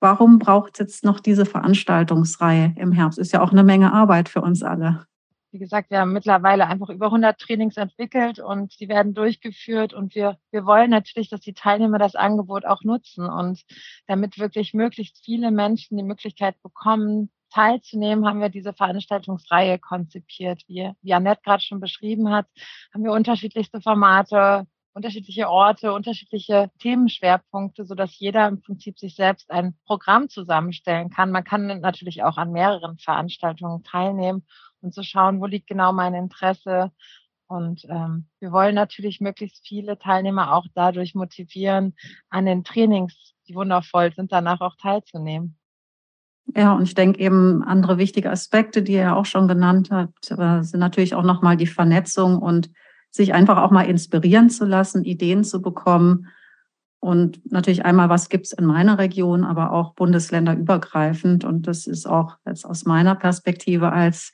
Warum 0.00 0.38
braucht 0.38 0.74
es 0.74 0.78
jetzt 0.78 1.04
noch 1.04 1.20
diese 1.20 1.46
Veranstaltungsreihe 1.46 2.74
im 2.76 2.92
Herbst? 2.92 3.18
Ist 3.18 3.32
ja 3.32 3.40
auch 3.40 3.52
eine 3.52 3.62
Menge 3.62 3.92
Arbeit 3.92 4.28
für 4.28 4.40
uns 4.40 4.62
alle. 4.62 5.06
Wie 5.52 5.58
gesagt, 5.58 5.90
wir 5.90 5.98
haben 5.98 6.12
mittlerweile 6.14 6.66
einfach 6.66 6.88
über 6.88 7.06
100 7.06 7.38
Trainings 7.38 7.76
entwickelt 7.76 8.38
und 8.38 8.80
die 8.80 8.88
werden 8.88 9.12
durchgeführt 9.12 9.92
und 9.92 10.14
wir, 10.14 10.38
wir 10.50 10.64
wollen 10.64 10.90
natürlich, 10.90 11.28
dass 11.28 11.40
die 11.40 11.52
Teilnehmer 11.52 11.98
das 11.98 12.14
Angebot 12.14 12.64
auch 12.64 12.82
nutzen 12.84 13.26
und 13.26 13.62
damit 14.06 14.38
wirklich 14.38 14.72
möglichst 14.72 15.22
viele 15.22 15.50
Menschen 15.50 15.98
die 15.98 16.04
Möglichkeit 16.04 16.54
bekommen, 16.62 17.30
teilzunehmen, 17.52 18.26
haben 18.26 18.40
wir 18.40 18.48
diese 18.48 18.72
Veranstaltungsreihe 18.72 19.78
konzipiert. 19.78 20.62
Wie, 20.66 20.90
wie 21.02 21.14
Annette 21.14 21.42
gerade 21.44 21.62
schon 21.62 21.80
beschrieben 21.80 22.30
hat, 22.30 22.46
haben 22.92 23.04
wir 23.04 23.12
unterschiedlichste 23.12 23.80
Formate, 23.80 24.66
unterschiedliche 24.94 25.48
Orte, 25.48 25.92
unterschiedliche 25.92 26.70
Themenschwerpunkte, 26.78 27.84
so 27.84 27.94
dass 27.94 28.18
jeder 28.18 28.46
im 28.48 28.60
Prinzip 28.60 28.98
sich 28.98 29.14
selbst 29.14 29.50
ein 29.50 29.74
Programm 29.86 30.28
zusammenstellen 30.28 31.10
kann. 31.10 31.30
Man 31.30 31.44
kann 31.44 31.66
natürlich 31.80 32.22
auch 32.22 32.36
an 32.36 32.52
mehreren 32.52 32.98
Veranstaltungen 32.98 33.82
teilnehmen 33.84 34.46
und 34.80 34.94
zu 34.94 35.00
so 35.00 35.04
schauen, 35.04 35.40
wo 35.40 35.46
liegt 35.46 35.68
genau 35.68 35.92
mein 35.92 36.14
Interesse. 36.14 36.92
Und 37.46 37.84
ähm, 37.88 38.28
wir 38.40 38.52
wollen 38.52 38.74
natürlich 38.74 39.20
möglichst 39.20 39.66
viele 39.66 39.98
Teilnehmer 39.98 40.54
auch 40.54 40.66
dadurch 40.74 41.14
motivieren, 41.14 41.94
an 42.30 42.46
den 42.46 42.64
Trainings, 42.64 43.34
die 43.46 43.54
wundervoll 43.54 44.12
sind, 44.14 44.32
danach 44.32 44.60
auch 44.60 44.76
teilzunehmen. 44.76 45.58
Ja, 46.54 46.72
und 46.74 46.82
ich 46.82 46.94
denke 46.94 47.18
eben 47.20 47.62
andere 47.62 47.98
wichtige 47.98 48.30
Aspekte, 48.30 48.82
die 48.82 48.94
er 48.94 49.16
auch 49.16 49.24
schon 49.24 49.48
genannt 49.48 49.90
hat, 49.90 50.10
äh, 50.30 50.62
sind 50.62 50.80
natürlich 50.80 51.14
auch 51.14 51.22
nochmal 51.22 51.56
die 51.56 51.66
Vernetzung 51.66 52.38
und 52.38 52.70
sich 53.10 53.32
einfach 53.34 53.58
auch 53.58 53.70
mal 53.70 53.82
inspirieren 53.82 54.50
zu 54.50 54.64
lassen, 54.64 55.04
Ideen 55.04 55.44
zu 55.44 55.62
bekommen. 55.62 56.28
Und 57.00 57.40
natürlich 57.50 57.84
einmal, 57.84 58.08
was 58.08 58.28
gibt's 58.28 58.52
in 58.52 58.64
meiner 58.64 58.98
Region, 58.98 59.44
aber 59.44 59.72
auch 59.72 59.94
bundesländerübergreifend. 59.94 61.44
Und 61.44 61.66
das 61.66 61.86
ist 61.86 62.06
auch 62.06 62.36
jetzt 62.46 62.64
aus 62.64 62.84
meiner 62.84 63.14
Perspektive 63.14 63.92
als 63.92 64.32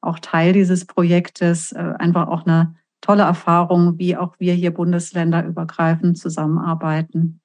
auch 0.00 0.18
Teil 0.18 0.52
dieses 0.52 0.84
Projektes 0.84 1.72
äh, 1.72 1.94
einfach 1.98 2.28
auch 2.28 2.46
eine 2.46 2.74
tolle 3.00 3.22
Erfahrung, 3.22 3.98
wie 3.98 4.16
auch 4.16 4.34
wir 4.38 4.54
hier 4.54 4.72
bundesländerübergreifend 4.72 6.18
zusammenarbeiten. 6.18 7.40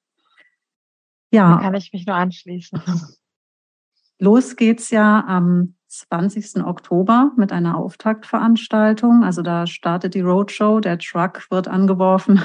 Ja. 1.30 1.56
Da 1.56 1.62
kann 1.62 1.74
ich 1.74 1.92
mich 1.92 2.06
nur 2.06 2.16
anschließen. 2.16 2.80
Los 4.18 4.56
geht's 4.56 4.90
ja 4.90 5.24
am 5.26 5.74
20. 5.88 6.64
Oktober 6.64 7.32
mit 7.36 7.52
einer 7.52 7.76
Auftaktveranstaltung. 7.76 9.22
Also 9.22 9.42
da 9.42 9.66
startet 9.66 10.14
die 10.14 10.20
Roadshow, 10.20 10.80
der 10.80 10.98
Truck 10.98 11.50
wird 11.50 11.68
angeworfen. 11.68 12.40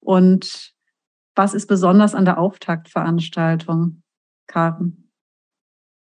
Und 0.00 0.72
was 1.34 1.54
ist 1.54 1.66
besonders 1.66 2.14
an 2.14 2.24
der 2.24 2.38
Auftaktveranstaltung, 2.38 4.02
Karen? 4.46 5.10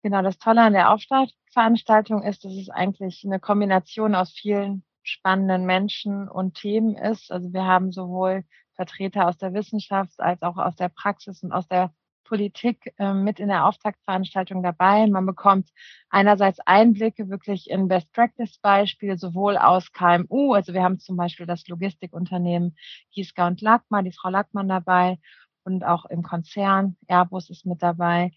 Genau, 0.02 0.20
das 0.20 0.38
Tolle 0.38 0.62
an 0.62 0.74
der 0.74 0.90
Auftaktveranstaltung 0.90 2.22
ist, 2.22 2.44
dass 2.44 2.52
es 2.52 2.68
eigentlich 2.68 3.22
eine 3.24 3.40
Kombination 3.40 4.14
aus 4.14 4.32
vielen 4.32 4.84
spannenden 5.02 5.64
Menschen 5.64 6.28
und 6.28 6.54
Themen 6.54 6.96
ist. 6.96 7.30
Also 7.30 7.52
wir 7.52 7.64
haben 7.64 7.90
sowohl 7.90 8.44
Vertreter 8.74 9.28
aus 9.28 9.38
der 9.38 9.54
Wissenschaft 9.54 10.18
als 10.20 10.42
auch 10.42 10.56
aus 10.56 10.76
der 10.76 10.88
Praxis 10.88 11.42
und 11.42 11.52
aus 11.52 11.68
der 11.68 11.94
Politik 12.24 12.92
äh, 12.98 13.12
mit 13.12 13.38
in 13.38 13.48
der 13.48 13.66
Auftaktveranstaltung 13.66 14.62
dabei. 14.62 15.06
Man 15.06 15.26
bekommt 15.26 15.70
einerseits 16.08 16.58
Einblicke 16.60 17.28
wirklich 17.28 17.70
in 17.70 17.88
Best 17.88 18.12
Practice 18.12 18.58
Beispiele, 18.58 19.16
sowohl 19.16 19.56
aus 19.56 19.92
KMU, 19.92 20.54
also 20.54 20.74
wir 20.74 20.82
haben 20.82 20.98
zum 20.98 21.16
Beispiel 21.16 21.46
das 21.46 21.66
Logistikunternehmen 21.68 22.76
Gieska 23.12 23.46
und 23.46 23.60
Lackmann, 23.60 24.04
die 24.04 24.12
Frau 24.12 24.30
Lackmann 24.30 24.68
dabei 24.68 25.18
und 25.64 25.84
auch 25.84 26.04
im 26.06 26.22
Konzern, 26.22 26.96
Airbus 27.06 27.50
ist 27.50 27.66
mit 27.66 27.82
dabei. 27.82 28.32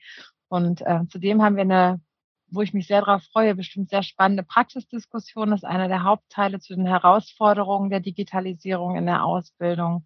Und 0.50 0.82
äh, 0.82 1.02
zudem 1.10 1.42
haben 1.42 1.56
wir 1.56 1.64
eine 1.64 2.02
wo 2.50 2.62
ich 2.62 2.74
mich 2.74 2.88
sehr 2.88 3.02
darauf 3.02 3.24
freue, 3.24 3.56
bestimmt 3.56 3.90
sehr 3.90 4.04
spannende 4.04 4.44
Praxisdiskussion. 4.44 5.52
Das 5.52 5.62
ist 5.64 5.70
einer 5.70 5.88
der 5.88 6.04
Hauptteile 6.04 6.60
zu 6.60 6.76
den 6.76 6.86
Herausforderungen 6.86 7.90
der 7.90 8.00
Digitalisierung 8.00 8.96
in 8.96 9.06
der 9.06 9.26
Ausbildung, 9.26 10.06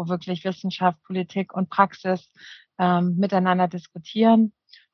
wo 0.00 0.08
wirklich 0.08 0.44
Wissenschaft, 0.44 1.02
Politik 1.02 1.52
und 1.52 1.68
Praxis 1.68 2.32
ähm, 2.78 3.16
miteinander 3.18 3.68
diskutieren. 3.68 4.52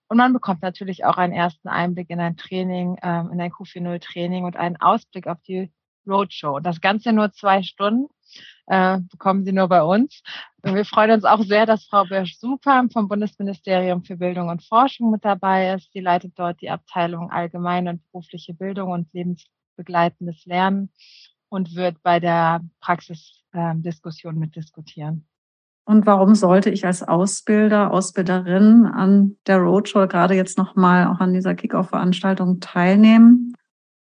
Und 0.08 0.16
man 0.16 0.32
bekommt 0.32 0.62
natürlich 0.62 1.04
auch 1.04 1.16
einen 1.16 1.32
ersten 1.32 1.68
Einblick 1.68 2.10
in 2.10 2.20
ein 2.20 2.36
Training, 2.36 2.96
ähm, 3.02 3.30
in 3.32 3.40
ein 3.40 3.52
Q40 3.52 4.00
Training 4.00 4.44
und 4.44 4.56
einen 4.56 4.76
Ausblick 4.76 5.28
auf 5.28 5.40
die 5.42 5.72
Roadshow. 6.06 6.58
Das 6.60 6.80
Ganze 6.80 7.12
nur 7.12 7.32
zwei 7.32 7.62
Stunden 7.62 8.08
äh, 8.66 8.98
bekommen 9.10 9.44
Sie 9.44 9.52
nur 9.52 9.68
bei 9.68 9.82
uns. 9.82 10.22
Und 10.62 10.74
wir 10.74 10.84
freuen 10.84 11.12
uns 11.12 11.24
auch 11.24 11.42
sehr, 11.42 11.66
dass 11.66 11.86
Frau 11.86 12.04
Bösch-Super 12.04 12.86
vom 12.92 13.06
Bundesministerium 13.08 14.02
für 14.04 14.16
Bildung 14.16 14.48
und 14.48 14.64
Forschung 14.64 15.12
mit 15.12 15.24
dabei 15.24 15.74
ist. 15.74 15.92
Sie 15.92 16.00
leitet 16.00 16.36
dort 16.36 16.60
die 16.60 16.70
Abteilung 16.70 17.30
Allgemeine 17.30 17.90
und 17.90 18.04
berufliche 18.10 18.54
Bildung 18.54 18.90
und 18.90 19.12
lebensbegleitendes 19.12 20.46
Lernen 20.46 20.90
und 21.48 21.74
wird 21.74 22.02
bei 22.02 22.20
der 22.20 22.60
Praxisdiskussion 23.56 24.36
äh, 24.36 24.38
mitdiskutieren. 24.38 25.26
Und 25.88 26.04
warum 26.04 26.34
sollte 26.34 26.70
ich 26.70 26.84
als 26.84 27.02
Ausbilder, 27.02 27.92
Ausbilderin 27.92 28.86
an 28.86 29.36
der 29.46 29.58
Roadshow 29.58 30.08
gerade 30.08 30.34
jetzt 30.34 30.58
nochmal 30.58 31.06
auch 31.06 31.20
an 31.20 31.32
dieser 31.32 31.54
Kickoff-Veranstaltung 31.54 32.58
teilnehmen? 32.58 33.54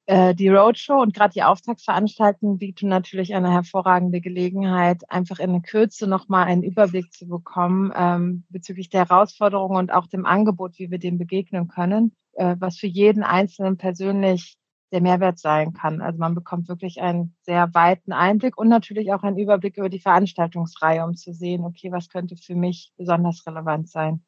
Äh, 0.06 0.34
die 0.34 0.48
Roadshow 0.48 1.00
und 1.00 1.14
gerade 1.14 1.32
die 1.32 1.44
Auftaktsveranstaltung 1.44 2.58
bieten 2.58 2.88
natürlich 2.88 3.36
eine 3.36 3.52
hervorragende 3.52 4.20
Gelegenheit, 4.20 5.08
einfach 5.08 5.38
in 5.38 5.52
der 5.52 5.62
Kürze 5.62 6.08
nochmal 6.08 6.46
einen 6.46 6.64
Überblick 6.64 7.12
zu 7.12 7.28
bekommen 7.28 7.92
ähm, 7.94 8.42
bezüglich 8.48 8.88
der 8.88 9.08
Herausforderungen 9.08 9.76
und 9.76 9.92
auch 9.92 10.08
dem 10.08 10.26
Angebot, 10.26 10.76
wie 10.80 10.90
wir 10.90 10.98
dem 10.98 11.18
begegnen 11.18 11.68
können, 11.68 12.16
äh, 12.32 12.56
was 12.58 12.78
für 12.78 12.88
jeden 12.88 13.22
Einzelnen 13.22 13.76
persönlich 13.76 14.56
der 14.92 15.00
Mehrwert 15.00 15.38
sein 15.38 15.72
kann. 15.72 16.00
Also 16.00 16.18
man 16.18 16.34
bekommt 16.34 16.68
wirklich 16.68 17.00
einen 17.00 17.34
sehr 17.42 17.72
weiten 17.74 18.12
Einblick 18.12 18.58
und 18.58 18.68
natürlich 18.68 19.12
auch 19.12 19.22
einen 19.22 19.38
Überblick 19.38 19.76
über 19.76 19.88
die 19.88 20.00
Veranstaltungsreihe, 20.00 21.04
um 21.04 21.14
zu 21.14 21.32
sehen, 21.32 21.64
okay, 21.64 21.92
was 21.92 22.08
könnte 22.08 22.36
für 22.36 22.54
mich 22.54 22.92
besonders 22.96 23.46
relevant 23.46 23.88
sein. 23.88 24.22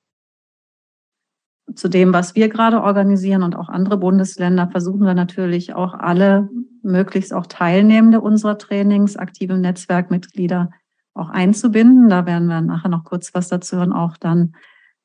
Zu 1.75 1.89
dem, 1.89 2.13
was 2.13 2.35
wir 2.35 2.49
gerade 2.49 2.83
organisieren 2.83 3.43
und 3.43 3.57
auch 3.57 3.69
andere 3.69 3.97
Bundesländer, 3.97 4.69
versuchen 4.71 5.05
wir 5.07 5.15
natürlich 5.15 5.75
auch 5.75 5.95
alle 5.95 6.49
möglichst 6.83 7.33
auch 7.33 7.47
Teilnehmende 7.47 8.21
unserer 8.21 8.59
Trainings, 8.59 9.17
aktive 9.17 9.57
Netzwerkmitglieder 9.57 10.71
auch 11.15 11.29
einzubinden. 11.29 12.09
Da 12.09 12.27
werden 12.27 12.49
wir 12.49 12.61
nachher 12.61 12.89
noch 12.89 13.05
kurz 13.05 13.35
was 13.35 13.49
dazu 13.49 13.77
hören, 13.77 13.93
auch 13.93 14.17
dann, 14.17 14.55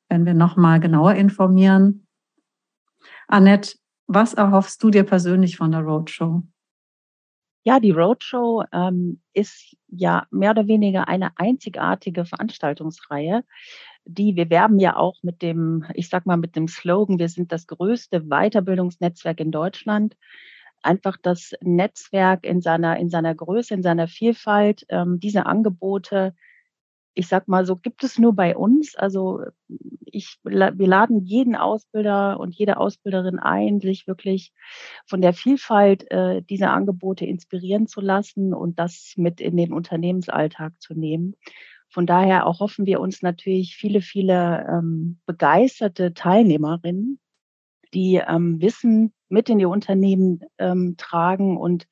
wenn 0.08 0.26
wir 0.26 0.34
nochmal 0.34 0.80
genauer 0.80 1.14
informieren. 1.14 2.06
Annette, 3.28 3.76
was 4.08 4.34
erhoffst 4.34 4.82
du 4.82 4.90
dir 4.90 5.04
persönlich 5.04 5.56
von 5.56 5.70
der 5.70 5.82
Roadshow? 5.82 6.42
Ja, 7.64 7.80
die 7.80 7.90
Roadshow 7.90 8.64
ähm, 8.72 9.20
ist 9.34 9.76
ja 9.88 10.26
mehr 10.30 10.52
oder 10.52 10.66
weniger 10.68 11.06
eine 11.08 11.38
einzigartige 11.38 12.24
Veranstaltungsreihe, 12.24 13.44
die 14.06 14.36
wir 14.36 14.48
werben 14.48 14.78
ja 14.78 14.96
auch 14.96 15.16
mit 15.22 15.42
dem, 15.42 15.84
ich 15.94 16.08
sag 16.08 16.24
mal, 16.24 16.38
mit 16.38 16.56
dem 16.56 16.66
Slogan, 16.68 17.18
wir 17.18 17.28
sind 17.28 17.52
das 17.52 17.66
größte 17.66 18.22
Weiterbildungsnetzwerk 18.22 19.40
in 19.40 19.50
Deutschland. 19.50 20.16
einfach 20.82 21.16
das 21.22 21.52
Netzwerk 21.60 22.44
in 22.44 22.60
seiner, 22.60 22.98
in 22.98 23.10
seiner 23.10 23.34
Größe, 23.34 23.74
in 23.74 23.82
seiner 23.82 24.08
Vielfalt, 24.08 24.86
ähm, 24.88 25.20
diese 25.20 25.46
Angebote 25.46 26.34
ich 27.14 27.26
sag 27.26 27.48
mal 27.48 27.66
so, 27.66 27.76
gibt 27.76 28.04
es 28.04 28.18
nur 28.18 28.34
bei 28.34 28.56
uns. 28.56 28.94
Also 28.94 29.42
ich, 30.04 30.38
wir 30.44 30.86
laden 30.86 31.24
jeden 31.24 31.56
Ausbilder 31.56 32.38
und 32.38 32.54
jede 32.54 32.76
Ausbilderin 32.76 33.38
ein, 33.38 33.80
sich 33.80 34.06
wirklich 34.06 34.52
von 35.06 35.20
der 35.20 35.32
Vielfalt 35.32 36.10
äh, 36.10 36.42
dieser 36.42 36.72
Angebote 36.72 37.26
inspirieren 37.26 37.86
zu 37.86 38.00
lassen 38.00 38.54
und 38.54 38.78
das 38.78 39.14
mit 39.16 39.40
in 39.40 39.56
den 39.56 39.72
Unternehmensalltag 39.72 40.80
zu 40.80 40.94
nehmen. 40.94 41.34
Von 41.90 42.06
daher 42.06 42.46
auch 42.46 42.60
hoffen 42.60 42.86
wir 42.86 43.00
uns 43.00 43.22
natürlich 43.22 43.74
viele, 43.74 44.02
viele 44.02 44.66
ähm, 44.68 45.18
begeisterte 45.26 46.14
Teilnehmerinnen, 46.14 47.18
die 47.94 48.16
ähm, 48.16 48.60
Wissen 48.60 49.12
mit 49.28 49.48
in 49.48 49.58
die 49.58 49.64
Unternehmen 49.64 50.40
ähm, 50.58 50.94
tragen 50.98 51.56
und 51.56 51.86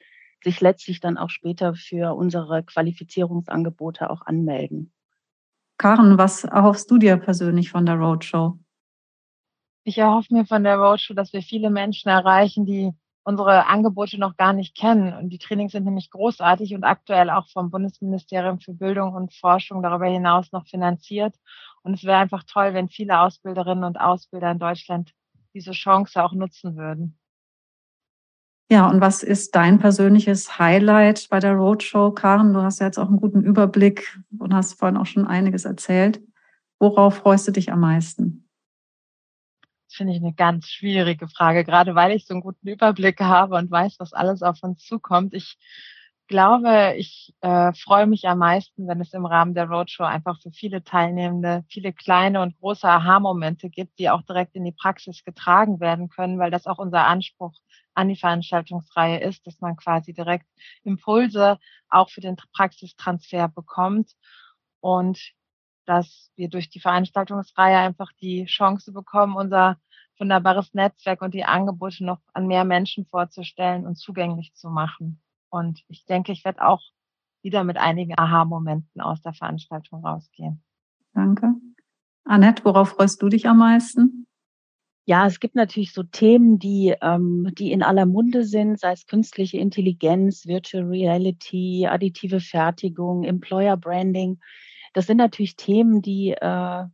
sich 0.44 0.60
letztlich 0.60 1.00
dann 1.00 1.18
auch 1.18 1.30
später 1.30 1.74
für 1.74 2.14
unsere 2.14 2.62
Qualifizierungsangebote 2.62 4.10
auch 4.10 4.22
anmelden. 4.22 4.92
Karen, 5.78 6.16
was 6.16 6.44
erhoffst 6.44 6.90
du 6.90 6.98
dir 6.98 7.16
persönlich 7.16 7.70
von 7.70 7.84
der 7.84 7.96
Roadshow? 7.96 8.58
Ich 9.84 9.98
erhoffe 9.98 10.34
mir 10.34 10.46
von 10.46 10.64
der 10.64 10.78
Roadshow, 10.78 11.14
dass 11.14 11.32
wir 11.32 11.42
viele 11.42 11.70
Menschen 11.70 12.08
erreichen, 12.08 12.66
die 12.66 12.92
unsere 13.24 13.66
Angebote 13.66 14.18
noch 14.18 14.36
gar 14.36 14.52
nicht 14.52 14.76
kennen. 14.76 15.12
Und 15.12 15.30
die 15.30 15.38
Trainings 15.38 15.72
sind 15.72 15.84
nämlich 15.84 16.10
großartig 16.10 16.74
und 16.74 16.84
aktuell 16.84 17.28
auch 17.28 17.48
vom 17.48 17.70
Bundesministerium 17.70 18.60
für 18.60 18.72
Bildung 18.72 19.14
und 19.14 19.34
Forschung 19.34 19.82
darüber 19.82 20.06
hinaus 20.06 20.52
noch 20.52 20.66
finanziert. 20.66 21.34
Und 21.82 21.94
es 21.94 22.04
wäre 22.04 22.18
einfach 22.18 22.44
toll, 22.44 22.72
wenn 22.72 22.88
viele 22.88 23.20
Ausbilderinnen 23.20 23.84
und 23.84 24.00
Ausbilder 24.00 24.52
in 24.52 24.58
Deutschland 24.58 25.12
diese 25.54 25.72
Chance 25.72 26.22
auch 26.22 26.32
nutzen 26.32 26.76
würden. 26.76 27.18
Ja, 28.68 28.88
und 28.88 29.00
was 29.00 29.22
ist 29.22 29.54
dein 29.54 29.78
persönliches 29.78 30.58
Highlight 30.58 31.28
bei 31.30 31.38
der 31.38 31.52
Roadshow, 31.52 32.10
Karen? 32.10 32.52
Du 32.52 32.62
hast 32.62 32.80
ja 32.80 32.86
jetzt 32.86 32.98
auch 32.98 33.06
einen 33.06 33.20
guten 33.20 33.42
Überblick 33.42 34.18
und 34.38 34.52
hast 34.52 34.74
vorhin 34.74 34.96
auch 34.96 35.06
schon 35.06 35.24
einiges 35.24 35.64
erzählt. 35.64 36.20
Worauf 36.80 37.18
freust 37.18 37.46
du 37.46 37.52
dich 37.52 37.70
am 37.70 37.80
meisten? 37.80 38.48
Das 39.86 39.94
finde 39.96 40.14
ich 40.14 40.20
eine 40.20 40.34
ganz 40.34 40.66
schwierige 40.66 41.28
Frage, 41.28 41.64
gerade 41.64 41.94
weil 41.94 42.10
ich 42.10 42.26
so 42.26 42.34
einen 42.34 42.40
guten 42.40 42.66
Überblick 42.66 43.20
habe 43.20 43.54
und 43.54 43.70
weiß, 43.70 44.00
was 44.00 44.12
alles 44.12 44.42
auf 44.42 44.60
uns 44.62 44.84
zukommt. 44.84 45.32
Ich 45.32 45.58
glaube, 46.26 46.94
ich 46.96 47.34
äh, 47.40 47.72
freue 47.72 48.06
mich 48.06 48.26
am 48.26 48.38
meisten, 48.38 48.88
wenn 48.88 49.00
es 49.00 49.12
im 49.12 49.26
Rahmen 49.26 49.54
der 49.54 49.68
Roadshow 49.68 50.02
einfach 50.02 50.40
für 50.40 50.50
viele 50.50 50.82
Teilnehmende 50.82 51.64
viele 51.68 51.92
kleine 51.92 52.42
und 52.42 52.58
große 52.58 52.88
Aha-Momente 52.88 53.70
gibt, 53.70 53.98
die 54.00 54.10
auch 54.10 54.22
direkt 54.22 54.56
in 54.56 54.64
die 54.64 54.72
Praxis 54.72 55.22
getragen 55.24 55.78
werden 55.78 56.08
können, 56.08 56.40
weil 56.40 56.50
das 56.50 56.66
auch 56.66 56.78
unser 56.78 57.06
Anspruch 57.06 57.54
an 57.96 58.08
die 58.08 58.16
Veranstaltungsreihe 58.16 59.20
ist, 59.20 59.46
dass 59.46 59.60
man 59.60 59.76
quasi 59.76 60.12
direkt 60.12 60.46
Impulse 60.84 61.58
auch 61.88 62.10
für 62.10 62.20
den 62.20 62.36
Praxistransfer 62.54 63.48
bekommt 63.48 64.12
und 64.80 65.32
dass 65.86 66.30
wir 66.36 66.48
durch 66.48 66.68
die 66.68 66.80
Veranstaltungsreihe 66.80 67.78
einfach 67.78 68.12
die 68.20 68.44
Chance 68.46 68.92
bekommen, 68.92 69.36
unser 69.36 69.78
wunderbares 70.18 70.74
Netzwerk 70.74 71.22
und 71.22 71.34
die 71.34 71.44
Angebote 71.44 72.04
noch 72.04 72.20
an 72.32 72.46
mehr 72.46 72.64
Menschen 72.64 73.06
vorzustellen 73.06 73.86
und 73.86 73.96
zugänglich 73.96 74.52
zu 74.54 74.68
machen. 74.68 75.20
Und 75.48 75.82
ich 75.88 76.04
denke, 76.04 76.32
ich 76.32 76.44
werde 76.44 76.66
auch 76.66 76.82
wieder 77.42 77.64
mit 77.64 77.76
einigen 77.76 78.18
Aha-Momenten 78.18 79.00
aus 79.00 79.22
der 79.22 79.32
Veranstaltung 79.32 80.04
rausgehen. 80.04 80.62
Danke. 81.12 81.54
Annette, 82.24 82.64
worauf 82.64 82.90
freust 82.90 83.22
du 83.22 83.28
dich 83.28 83.48
am 83.48 83.58
meisten? 83.58 84.25
Ja, 85.08 85.24
es 85.26 85.38
gibt 85.38 85.54
natürlich 85.54 85.92
so 85.92 86.02
Themen, 86.02 86.58
die, 86.58 86.92
ähm, 87.00 87.48
die 87.56 87.70
in 87.70 87.84
aller 87.84 88.06
Munde 88.06 88.42
sind, 88.44 88.80
sei 88.80 88.90
es 88.92 89.06
künstliche 89.06 89.56
Intelligenz, 89.56 90.46
Virtual 90.46 90.82
Reality, 90.84 91.86
additive 91.86 92.40
Fertigung, 92.40 93.22
Employer 93.22 93.76
Branding. 93.76 94.40
Das 94.94 95.06
sind 95.06 95.18
natürlich 95.18 95.54
Themen, 95.54 96.02
die, 96.02 96.32
äh, 96.32 96.84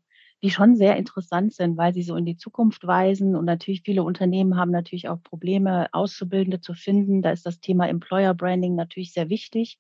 die 0.43 0.51
schon 0.51 0.77
sehr 0.77 0.97
interessant 0.99 1.55
sind, 1.55 1.79
weil 1.79 1.95
sie 1.95 2.03
so 2.03 2.15
in 2.17 2.27
die 2.27 2.37
Zukunft 2.37 2.87
weisen. 2.87 3.35
Und 3.35 3.47
natürlich 3.47 3.81
viele 3.83 4.03
Unternehmen 4.03 4.59
haben 4.59 4.73
natürlich 4.73 5.09
auch 5.09 5.23
Probleme, 5.23 5.89
Auszubildende 5.93 6.61
zu 6.61 6.75
finden. 6.75 7.23
Da 7.23 7.31
ist 7.31 7.47
das 7.47 7.61
Thema 7.61 7.89
Employer 7.89 8.35
Branding 8.35 8.75
natürlich 8.75 9.15
sehr 9.15 9.31
wichtig, 9.31 9.79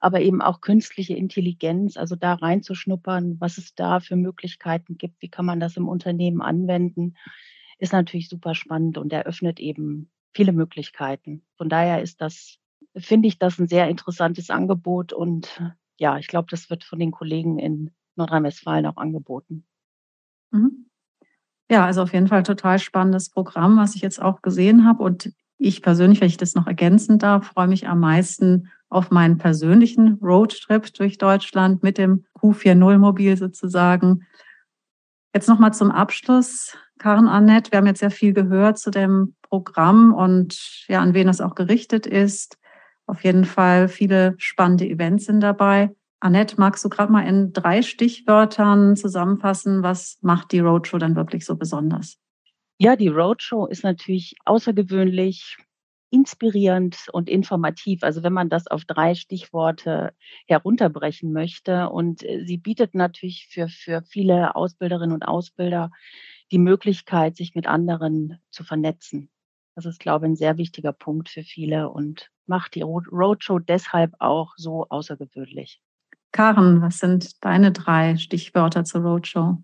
aber 0.00 0.20
eben 0.22 0.42
auch 0.42 0.60
künstliche 0.60 1.14
Intelligenz, 1.14 1.96
also 1.96 2.16
da 2.16 2.34
reinzuschnuppern, 2.34 3.36
was 3.38 3.58
es 3.58 3.76
da 3.76 4.00
für 4.00 4.16
Möglichkeiten 4.16 4.98
gibt, 4.98 5.22
wie 5.22 5.28
kann 5.28 5.46
man 5.46 5.60
das 5.60 5.76
im 5.76 5.86
Unternehmen 5.86 6.40
anwenden 6.42 7.14
ist 7.80 7.92
natürlich 7.92 8.28
super 8.28 8.54
spannend 8.54 8.98
und 8.98 9.12
eröffnet 9.12 9.58
eben 9.58 10.10
viele 10.32 10.52
Möglichkeiten. 10.52 11.42
Von 11.56 11.68
daher 11.68 12.02
ist 12.02 12.20
das, 12.20 12.58
finde 12.96 13.28
ich 13.28 13.38
das 13.38 13.58
ein 13.58 13.68
sehr 13.68 13.88
interessantes 13.88 14.50
Angebot 14.50 15.12
und 15.12 15.60
ja, 15.98 16.18
ich 16.18 16.28
glaube, 16.28 16.48
das 16.50 16.70
wird 16.70 16.84
von 16.84 16.98
den 16.98 17.10
Kollegen 17.10 17.58
in 17.58 17.90
Nordrhein-Westfalen 18.16 18.86
auch 18.86 18.96
angeboten. 18.96 19.64
Mhm. 20.50 20.86
Ja, 21.70 21.84
also 21.84 22.02
auf 22.02 22.12
jeden 22.12 22.26
Fall 22.26 22.42
total 22.42 22.78
spannendes 22.78 23.30
Programm, 23.30 23.76
was 23.76 23.94
ich 23.94 24.02
jetzt 24.02 24.20
auch 24.20 24.42
gesehen 24.42 24.84
habe. 24.84 25.02
Und 25.02 25.32
ich 25.56 25.82
persönlich, 25.82 26.20
wenn 26.20 26.28
ich 26.28 26.36
das 26.36 26.54
noch 26.54 26.66
ergänzen 26.66 27.18
darf, 27.18 27.46
freue 27.46 27.68
mich 27.68 27.86
am 27.86 28.00
meisten 28.00 28.68
auf 28.88 29.10
meinen 29.10 29.38
persönlichen 29.38 30.14
Roadtrip 30.14 30.92
durch 30.94 31.18
Deutschland 31.18 31.82
mit 31.82 31.96
dem 31.96 32.24
Q40-Mobil 32.40 33.36
sozusagen. 33.36 34.26
Jetzt 35.32 35.48
nochmal 35.48 35.72
zum 35.72 35.92
Abschluss. 35.92 36.76
Karen 36.98 37.28
Annette, 37.28 37.70
wir 37.70 37.78
haben 37.78 37.86
jetzt 37.86 38.00
sehr 38.00 38.10
viel 38.10 38.32
gehört 38.32 38.78
zu 38.78 38.90
dem 38.90 39.36
Programm 39.42 40.12
und 40.12 40.84
ja, 40.88 41.00
an 41.00 41.14
wen 41.14 41.28
das 41.28 41.40
auch 41.40 41.54
gerichtet 41.54 42.06
ist. 42.06 42.58
Auf 43.06 43.22
jeden 43.24 43.44
Fall 43.44 43.88
viele 43.88 44.34
spannende 44.38 44.86
Events 44.86 45.26
sind 45.26 45.40
dabei. 45.40 45.94
Annette, 46.18 46.56
magst 46.58 46.84
du 46.84 46.88
gerade 46.88 47.12
mal 47.12 47.26
in 47.26 47.52
drei 47.52 47.82
Stichwörtern 47.82 48.96
zusammenfassen, 48.96 49.82
was 49.82 50.18
macht 50.20 50.52
die 50.52 50.60
Roadshow 50.60 50.98
dann 50.98 51.16
wirklich 51.16 51.46
so 51.46 51.56
besonders? 51.56 52.18
Ja, 52.78 52.96
die 52.96 53.08
Roadshow 53.08 53.66
ist 53.66 53.84
natürlich 53.84 54.34
außergewöhnlich 54.44 55.58
inspirierend 56.10 57.06
und 57.12 57.28
informativ. 57.28 58.02
Also 58.02 58.22
wenn 58.22 58.32
man 58.32 58.48
das 58.48 58.66
auf 58.66 58.84
drei 58.84 59.14
Stichworte 59.14 60.12
herunterbrechen 60.46 61.32
möchte. 61.32 61.88
Und 61.88 62.22
äh, 62.24 62.44
sie 62.44 62.58
bietet 62.58 62.94
natürlich 62.94 63.48
für, 63.50 63.68
für 63.68 64.02
viele 64.02 64.56
Ausbilderinnen 64.56 65.14
und 65.14 65.22
Ausbilder 65.22 65.90
die 66.50 66.58
Möglichkeit, 66.58 67.36
sich 67.36 67.54
mit 67.54 67.66
anderen 67.66 68.38
zu 68.50 68.64
vernetzen. 68.64 69.30
Das 69.76 69.86
ist, 69.86 70.00
glaube 70.00 70.26
ich, 70.26 70.32
ein 70.32 70.36
sehr 70.36 70.58
wichtiger 70.58 70.92
Punkt 70.92 71.28
für 71.28 71.42
viele 71.42 71.90
und 71.90 72.30
macht 72.46 72.74
die 72.74 72.82
Roadshow 72.82 73.60
deshalb 73.60 74.14
auch 74.18 74.54
so 74.56 74.86
außergewöhnlich. 74.88 75.80
Karen, 76.32 76.82
was 76.82 76.98
sind 76.98 77.44
deine 77.44 77.72
drei 77.72 78.16
Stichwörter 78.16 78.84
zur 78.84 79.02
Roadshow? 79.02 79.58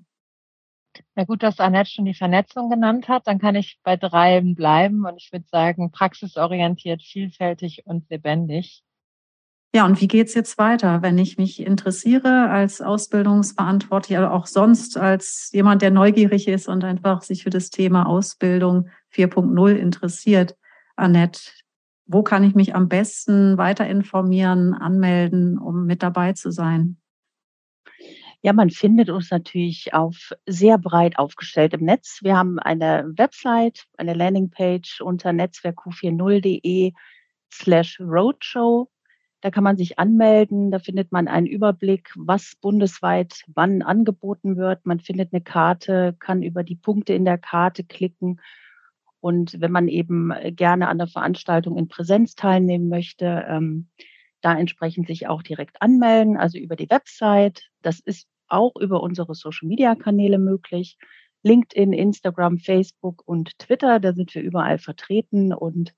Ja 1.16 1.24
gut, 1.24 1.42
dass 1.42 1.61
Annette 1.61 1.90
schon 1.90 2.04
die 2.04 2.14
Vernetzung 2.14 2.70
genannt 2.70 3.09
hat, 3.09 3.26
dann 3.26 3.38
kann 3.38 3.54
ich 3.54 3.78
bei 3.82 3.96
drei 3.96 4.40
bleiben 4.40 5.04
und 5.06 5.16
ich 5.16 5.32
würde 5.32 5.46
sagen, 5.50 5.90
praxisorientiert, 5.90 7.02
vielfältig 7.02 7.82
und 7.87 8.09
lebendig. 8.11 8.82
Ja, 9.74 9.85
und 9.85 10.00
wie 10.00 10.09
geht's 10.09 10.32
jetzt 10.35 10.56
weiter, 10.56 11.02
wenn 11.02 11.18
ich 11.18 11.37
mich 11.37 11.61
interessiere 11.61 12.48
als 12.48 12.80
Ausbildungsverantwortlicher 12.80 14.20
oder 14.20 14.32
auch 14.32 14.46
sonst 14.46 14.96
als 14.96 15.50
jemand, 15.52 15.82
der 15.82 15.90
neugierig 15.90 16.48
ist 16.48 16.66
und 16.66 16.82
einfach 16.82 17.20
sich 17.20 17.42
für 17.42 17.50
das 17.50 17.68
Thema 17.68 18.06
Ausbildung 18.06 18.88
4.0 19.12 19.74
interessiert? 19.74 20.56
Annette, 20.96 21.40
wo 22.06 22.22
kann 22.22 22.42
ich 22.42 22.54
mich 22.54 22.74
am 22.74 22.88
besten 22.88 23.59
weiter 23.59 23.87
informieren, 23.87 24.72
anmelden, 24.72 25.59
um 25.59 25.85
mit 25.85 26.02
dabei 26.02 26.32
zu 26.32 26.50
sein? 26.50 26.96
Ja, 28.42 28.53
man 28.53 28.70
findet 28.70 29.11
uns 29.11 29.31
natürlich 29.31 29.92
auf 29.94 30.33
sehr 30.46 30.79
breit 30.79 31.18
aufgestellt 31.18 31.75
im 31.75 31.85
Netz. 31.85 32.20
Wir 32.22 32.37
haben 32.37 32.59
eine 32.59 33.05
Website, 33.16 33.87
eine 33.96 34.14
Landingpage 34.14 35.01
unter 35.01 35.31
netzwerkq40.de 35.31 36.92
slash 37.53 38.01
roadshow. 38.01 38.88
Da 39.40 39.51
kann 39.51 39.64
man 39.64 39.77
sich 39.77 39.99
anmelden, 39.99 40.70
da 40.70 40.79
findet 40.79 41.12
man 41.12 41.29
einen 41.29 41.46
Überblick, 41.46 42.11
was 42.16 42.55
bundesweit 42.61 43.44
wann 43.55 43.83
angeboten 43.83 44.57
wird. 44.57 44.87
Man 44.87 45.01
findet 45.01 45.33
eine 45.33 45.42
Karte, 45.42 46.16
kann 46.18 46.42
über 46.42 46.62
die 46.62 46.77
Punkte 46.77 47.12
in 47.12 47.25
der 47.25 47.38
Karte 47.38 47.85
klicken. 47.85 48.40
Und 49.20 49.61
wenn 49.61 49.72
man 49.72 49.88
eben 49.88 50.33
gerne 50.53 50.88
an 50.88 50.99
der 50.99 51.07
Veranstaltung 51.07 51.77
in 51.77 51.88
Präsenz 51.88 52.35
teilnehmen 52.35 52.88
möchte, 52.88 53.44
ähm, 53.49 53.88
da 54.46 54.59
entsprechend 54.59 55.09
sich 55.09 55.26
auch 55.28 55.42
direkt 55.42 55.82
anmelden, 55.82 56.37
also 56.37 56.59
über 56.59 56.76
die 56.76 56.90
Website. 56.90 57.62
Das 57.82 58.00
ist 58.00 58.26
auch 58.48 58.76
über 58.76 59.02
unsere 59.02 59.35
Social-Media-Kanäle 59.35 60.38
möglich. 60.38 60.96
LinkedIn, 61.42 61.92
Instagram, 61.92 62.59
Facebook 62.59 63.22
und 63.26 63.59
Twitter, 63.59 64.00
da 64.00 64.12
sind 64.12 64.35
wir 64.35 64.42
überall 64.42 64.78
vertreten 64.78 65.52
und 65.52 65.94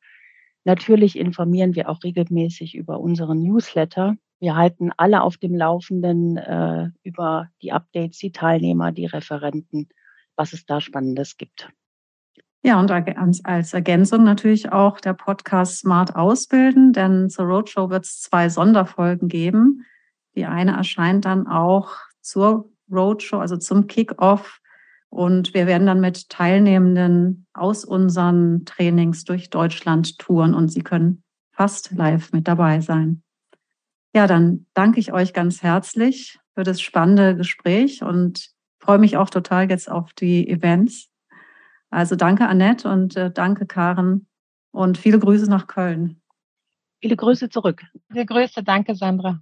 Natürlich 0.68 1.18
informieren 1.18 1.74
wir 1.74 1.88
auch 1.88 2.02
regelmäßig 2.04 2.74
über 2.74 3.00
unseren 3.00 3.42
Newsletter. 3.42 4.16
Wir 4.38 4.54
halten 4.54 4.90
alle 4.98 5.22
auf 5.22 5.38
dem 5.38 5.54
Laufenden 5.54 6.36
äh, 6.36 6.90
über 7.02 7.48
die 7.62 7.72
Updates, 7.72 8.18
die 8.18 8.32
Teilnehmer, 8.32 8.92
die 8.92 9.06
Referenten, 9.06 9.88
was 10.36 10.52
es 10.52 10.66
da 10.66 10.82
Spannendes 10.82 11.38
gibt. 11.38 11.70
Ja, 12.68 12.78
und 12.78 12.90
als 12.90 13.72
Ergänzung 13.72 14.24
natürlich 14.24 14.72
auch 14.72 15.00
der 15.00 15.14
Podcast 15.14 15.78
Smart 15.78 16.14
Ausbilden, 16.16 16.92
denn 16.92 17.30
zur 17.30 17.46
Roadshow 17.46 17.88
wird 17.88 18.04
es 18.04 18.20
zwei 18.20 18.50
Sonderfolgen 18.50 19.28
geben. 19.28 19.86
Die 20.34 20.44
eine 20.44 20.72
erscheint 20.72 21.24
dann 21.24 21.46
auch 21.46 21.92
zur 22.20 22.70
Roadshow, 22.92 23.38
also 23.38 23.56
zum 23.56 23.86
Kickoff. 23.86 24.60
Und 25.08 25.54
wir 25.54 25.66
werden 25.66 25.86
dann 25.86 26.02
mit 26.02 26.28
Teilnehmenden 26.28 27.46
aus 27.54 27.86
unseren 27.86 28.66
Trainings 28.66 29.24
durch 29.24 29.48
Deutschland 29.48 30.18
touren 30.18 30.52
und 30.52 30.68
Sie 30.68 30.82
können 30.82 31.22
fast 31.52 31.92
live 31.92 32.32
mit 32.32 32.46
dabei 32.46 32.82
sein. 32.82 33.22
Ja, 34.14 34.26
dann 34.26 34.66
danke 34.74 35.00
ich 35.00 35.14
euch 35.14 35.32
ganz 35.32 35.62
herzlich 35.62 36.38
für 36.54 36.64
das 36.64 36.82
spannende 36.82 37.34
Gespräch 37.34 38.02
und 38.02 38.50
freue 38.78 38.98
mich 38.98 39.16
auch 39.16 39.30
total 39.30 39.70
jetzt 39.70 39.90
auf 39.90 40.12
die 40.12 40.46
Events. 40.50 41.08
Also 41.90 42.16
danke 42.16 42.46
Annette 42.46 42.88
und 42.88 43.16
äh, 43.16 43.30
danke 43.30 43.66
Karen 43.66 44.26
und 44.72 44.98
viele 44.98 45.18
Grüße 45.18 45.48
nach 45.48 45.66
Köln. 45.66 46.20
Viele 47.00 47.16
Grüße 47.16 47.48
zurück. 47.48 47.84
Viele 48.10 48.26
Grüße, 48.26 48.62
danke 48.62 48.94
Sandra. 48.94 49.40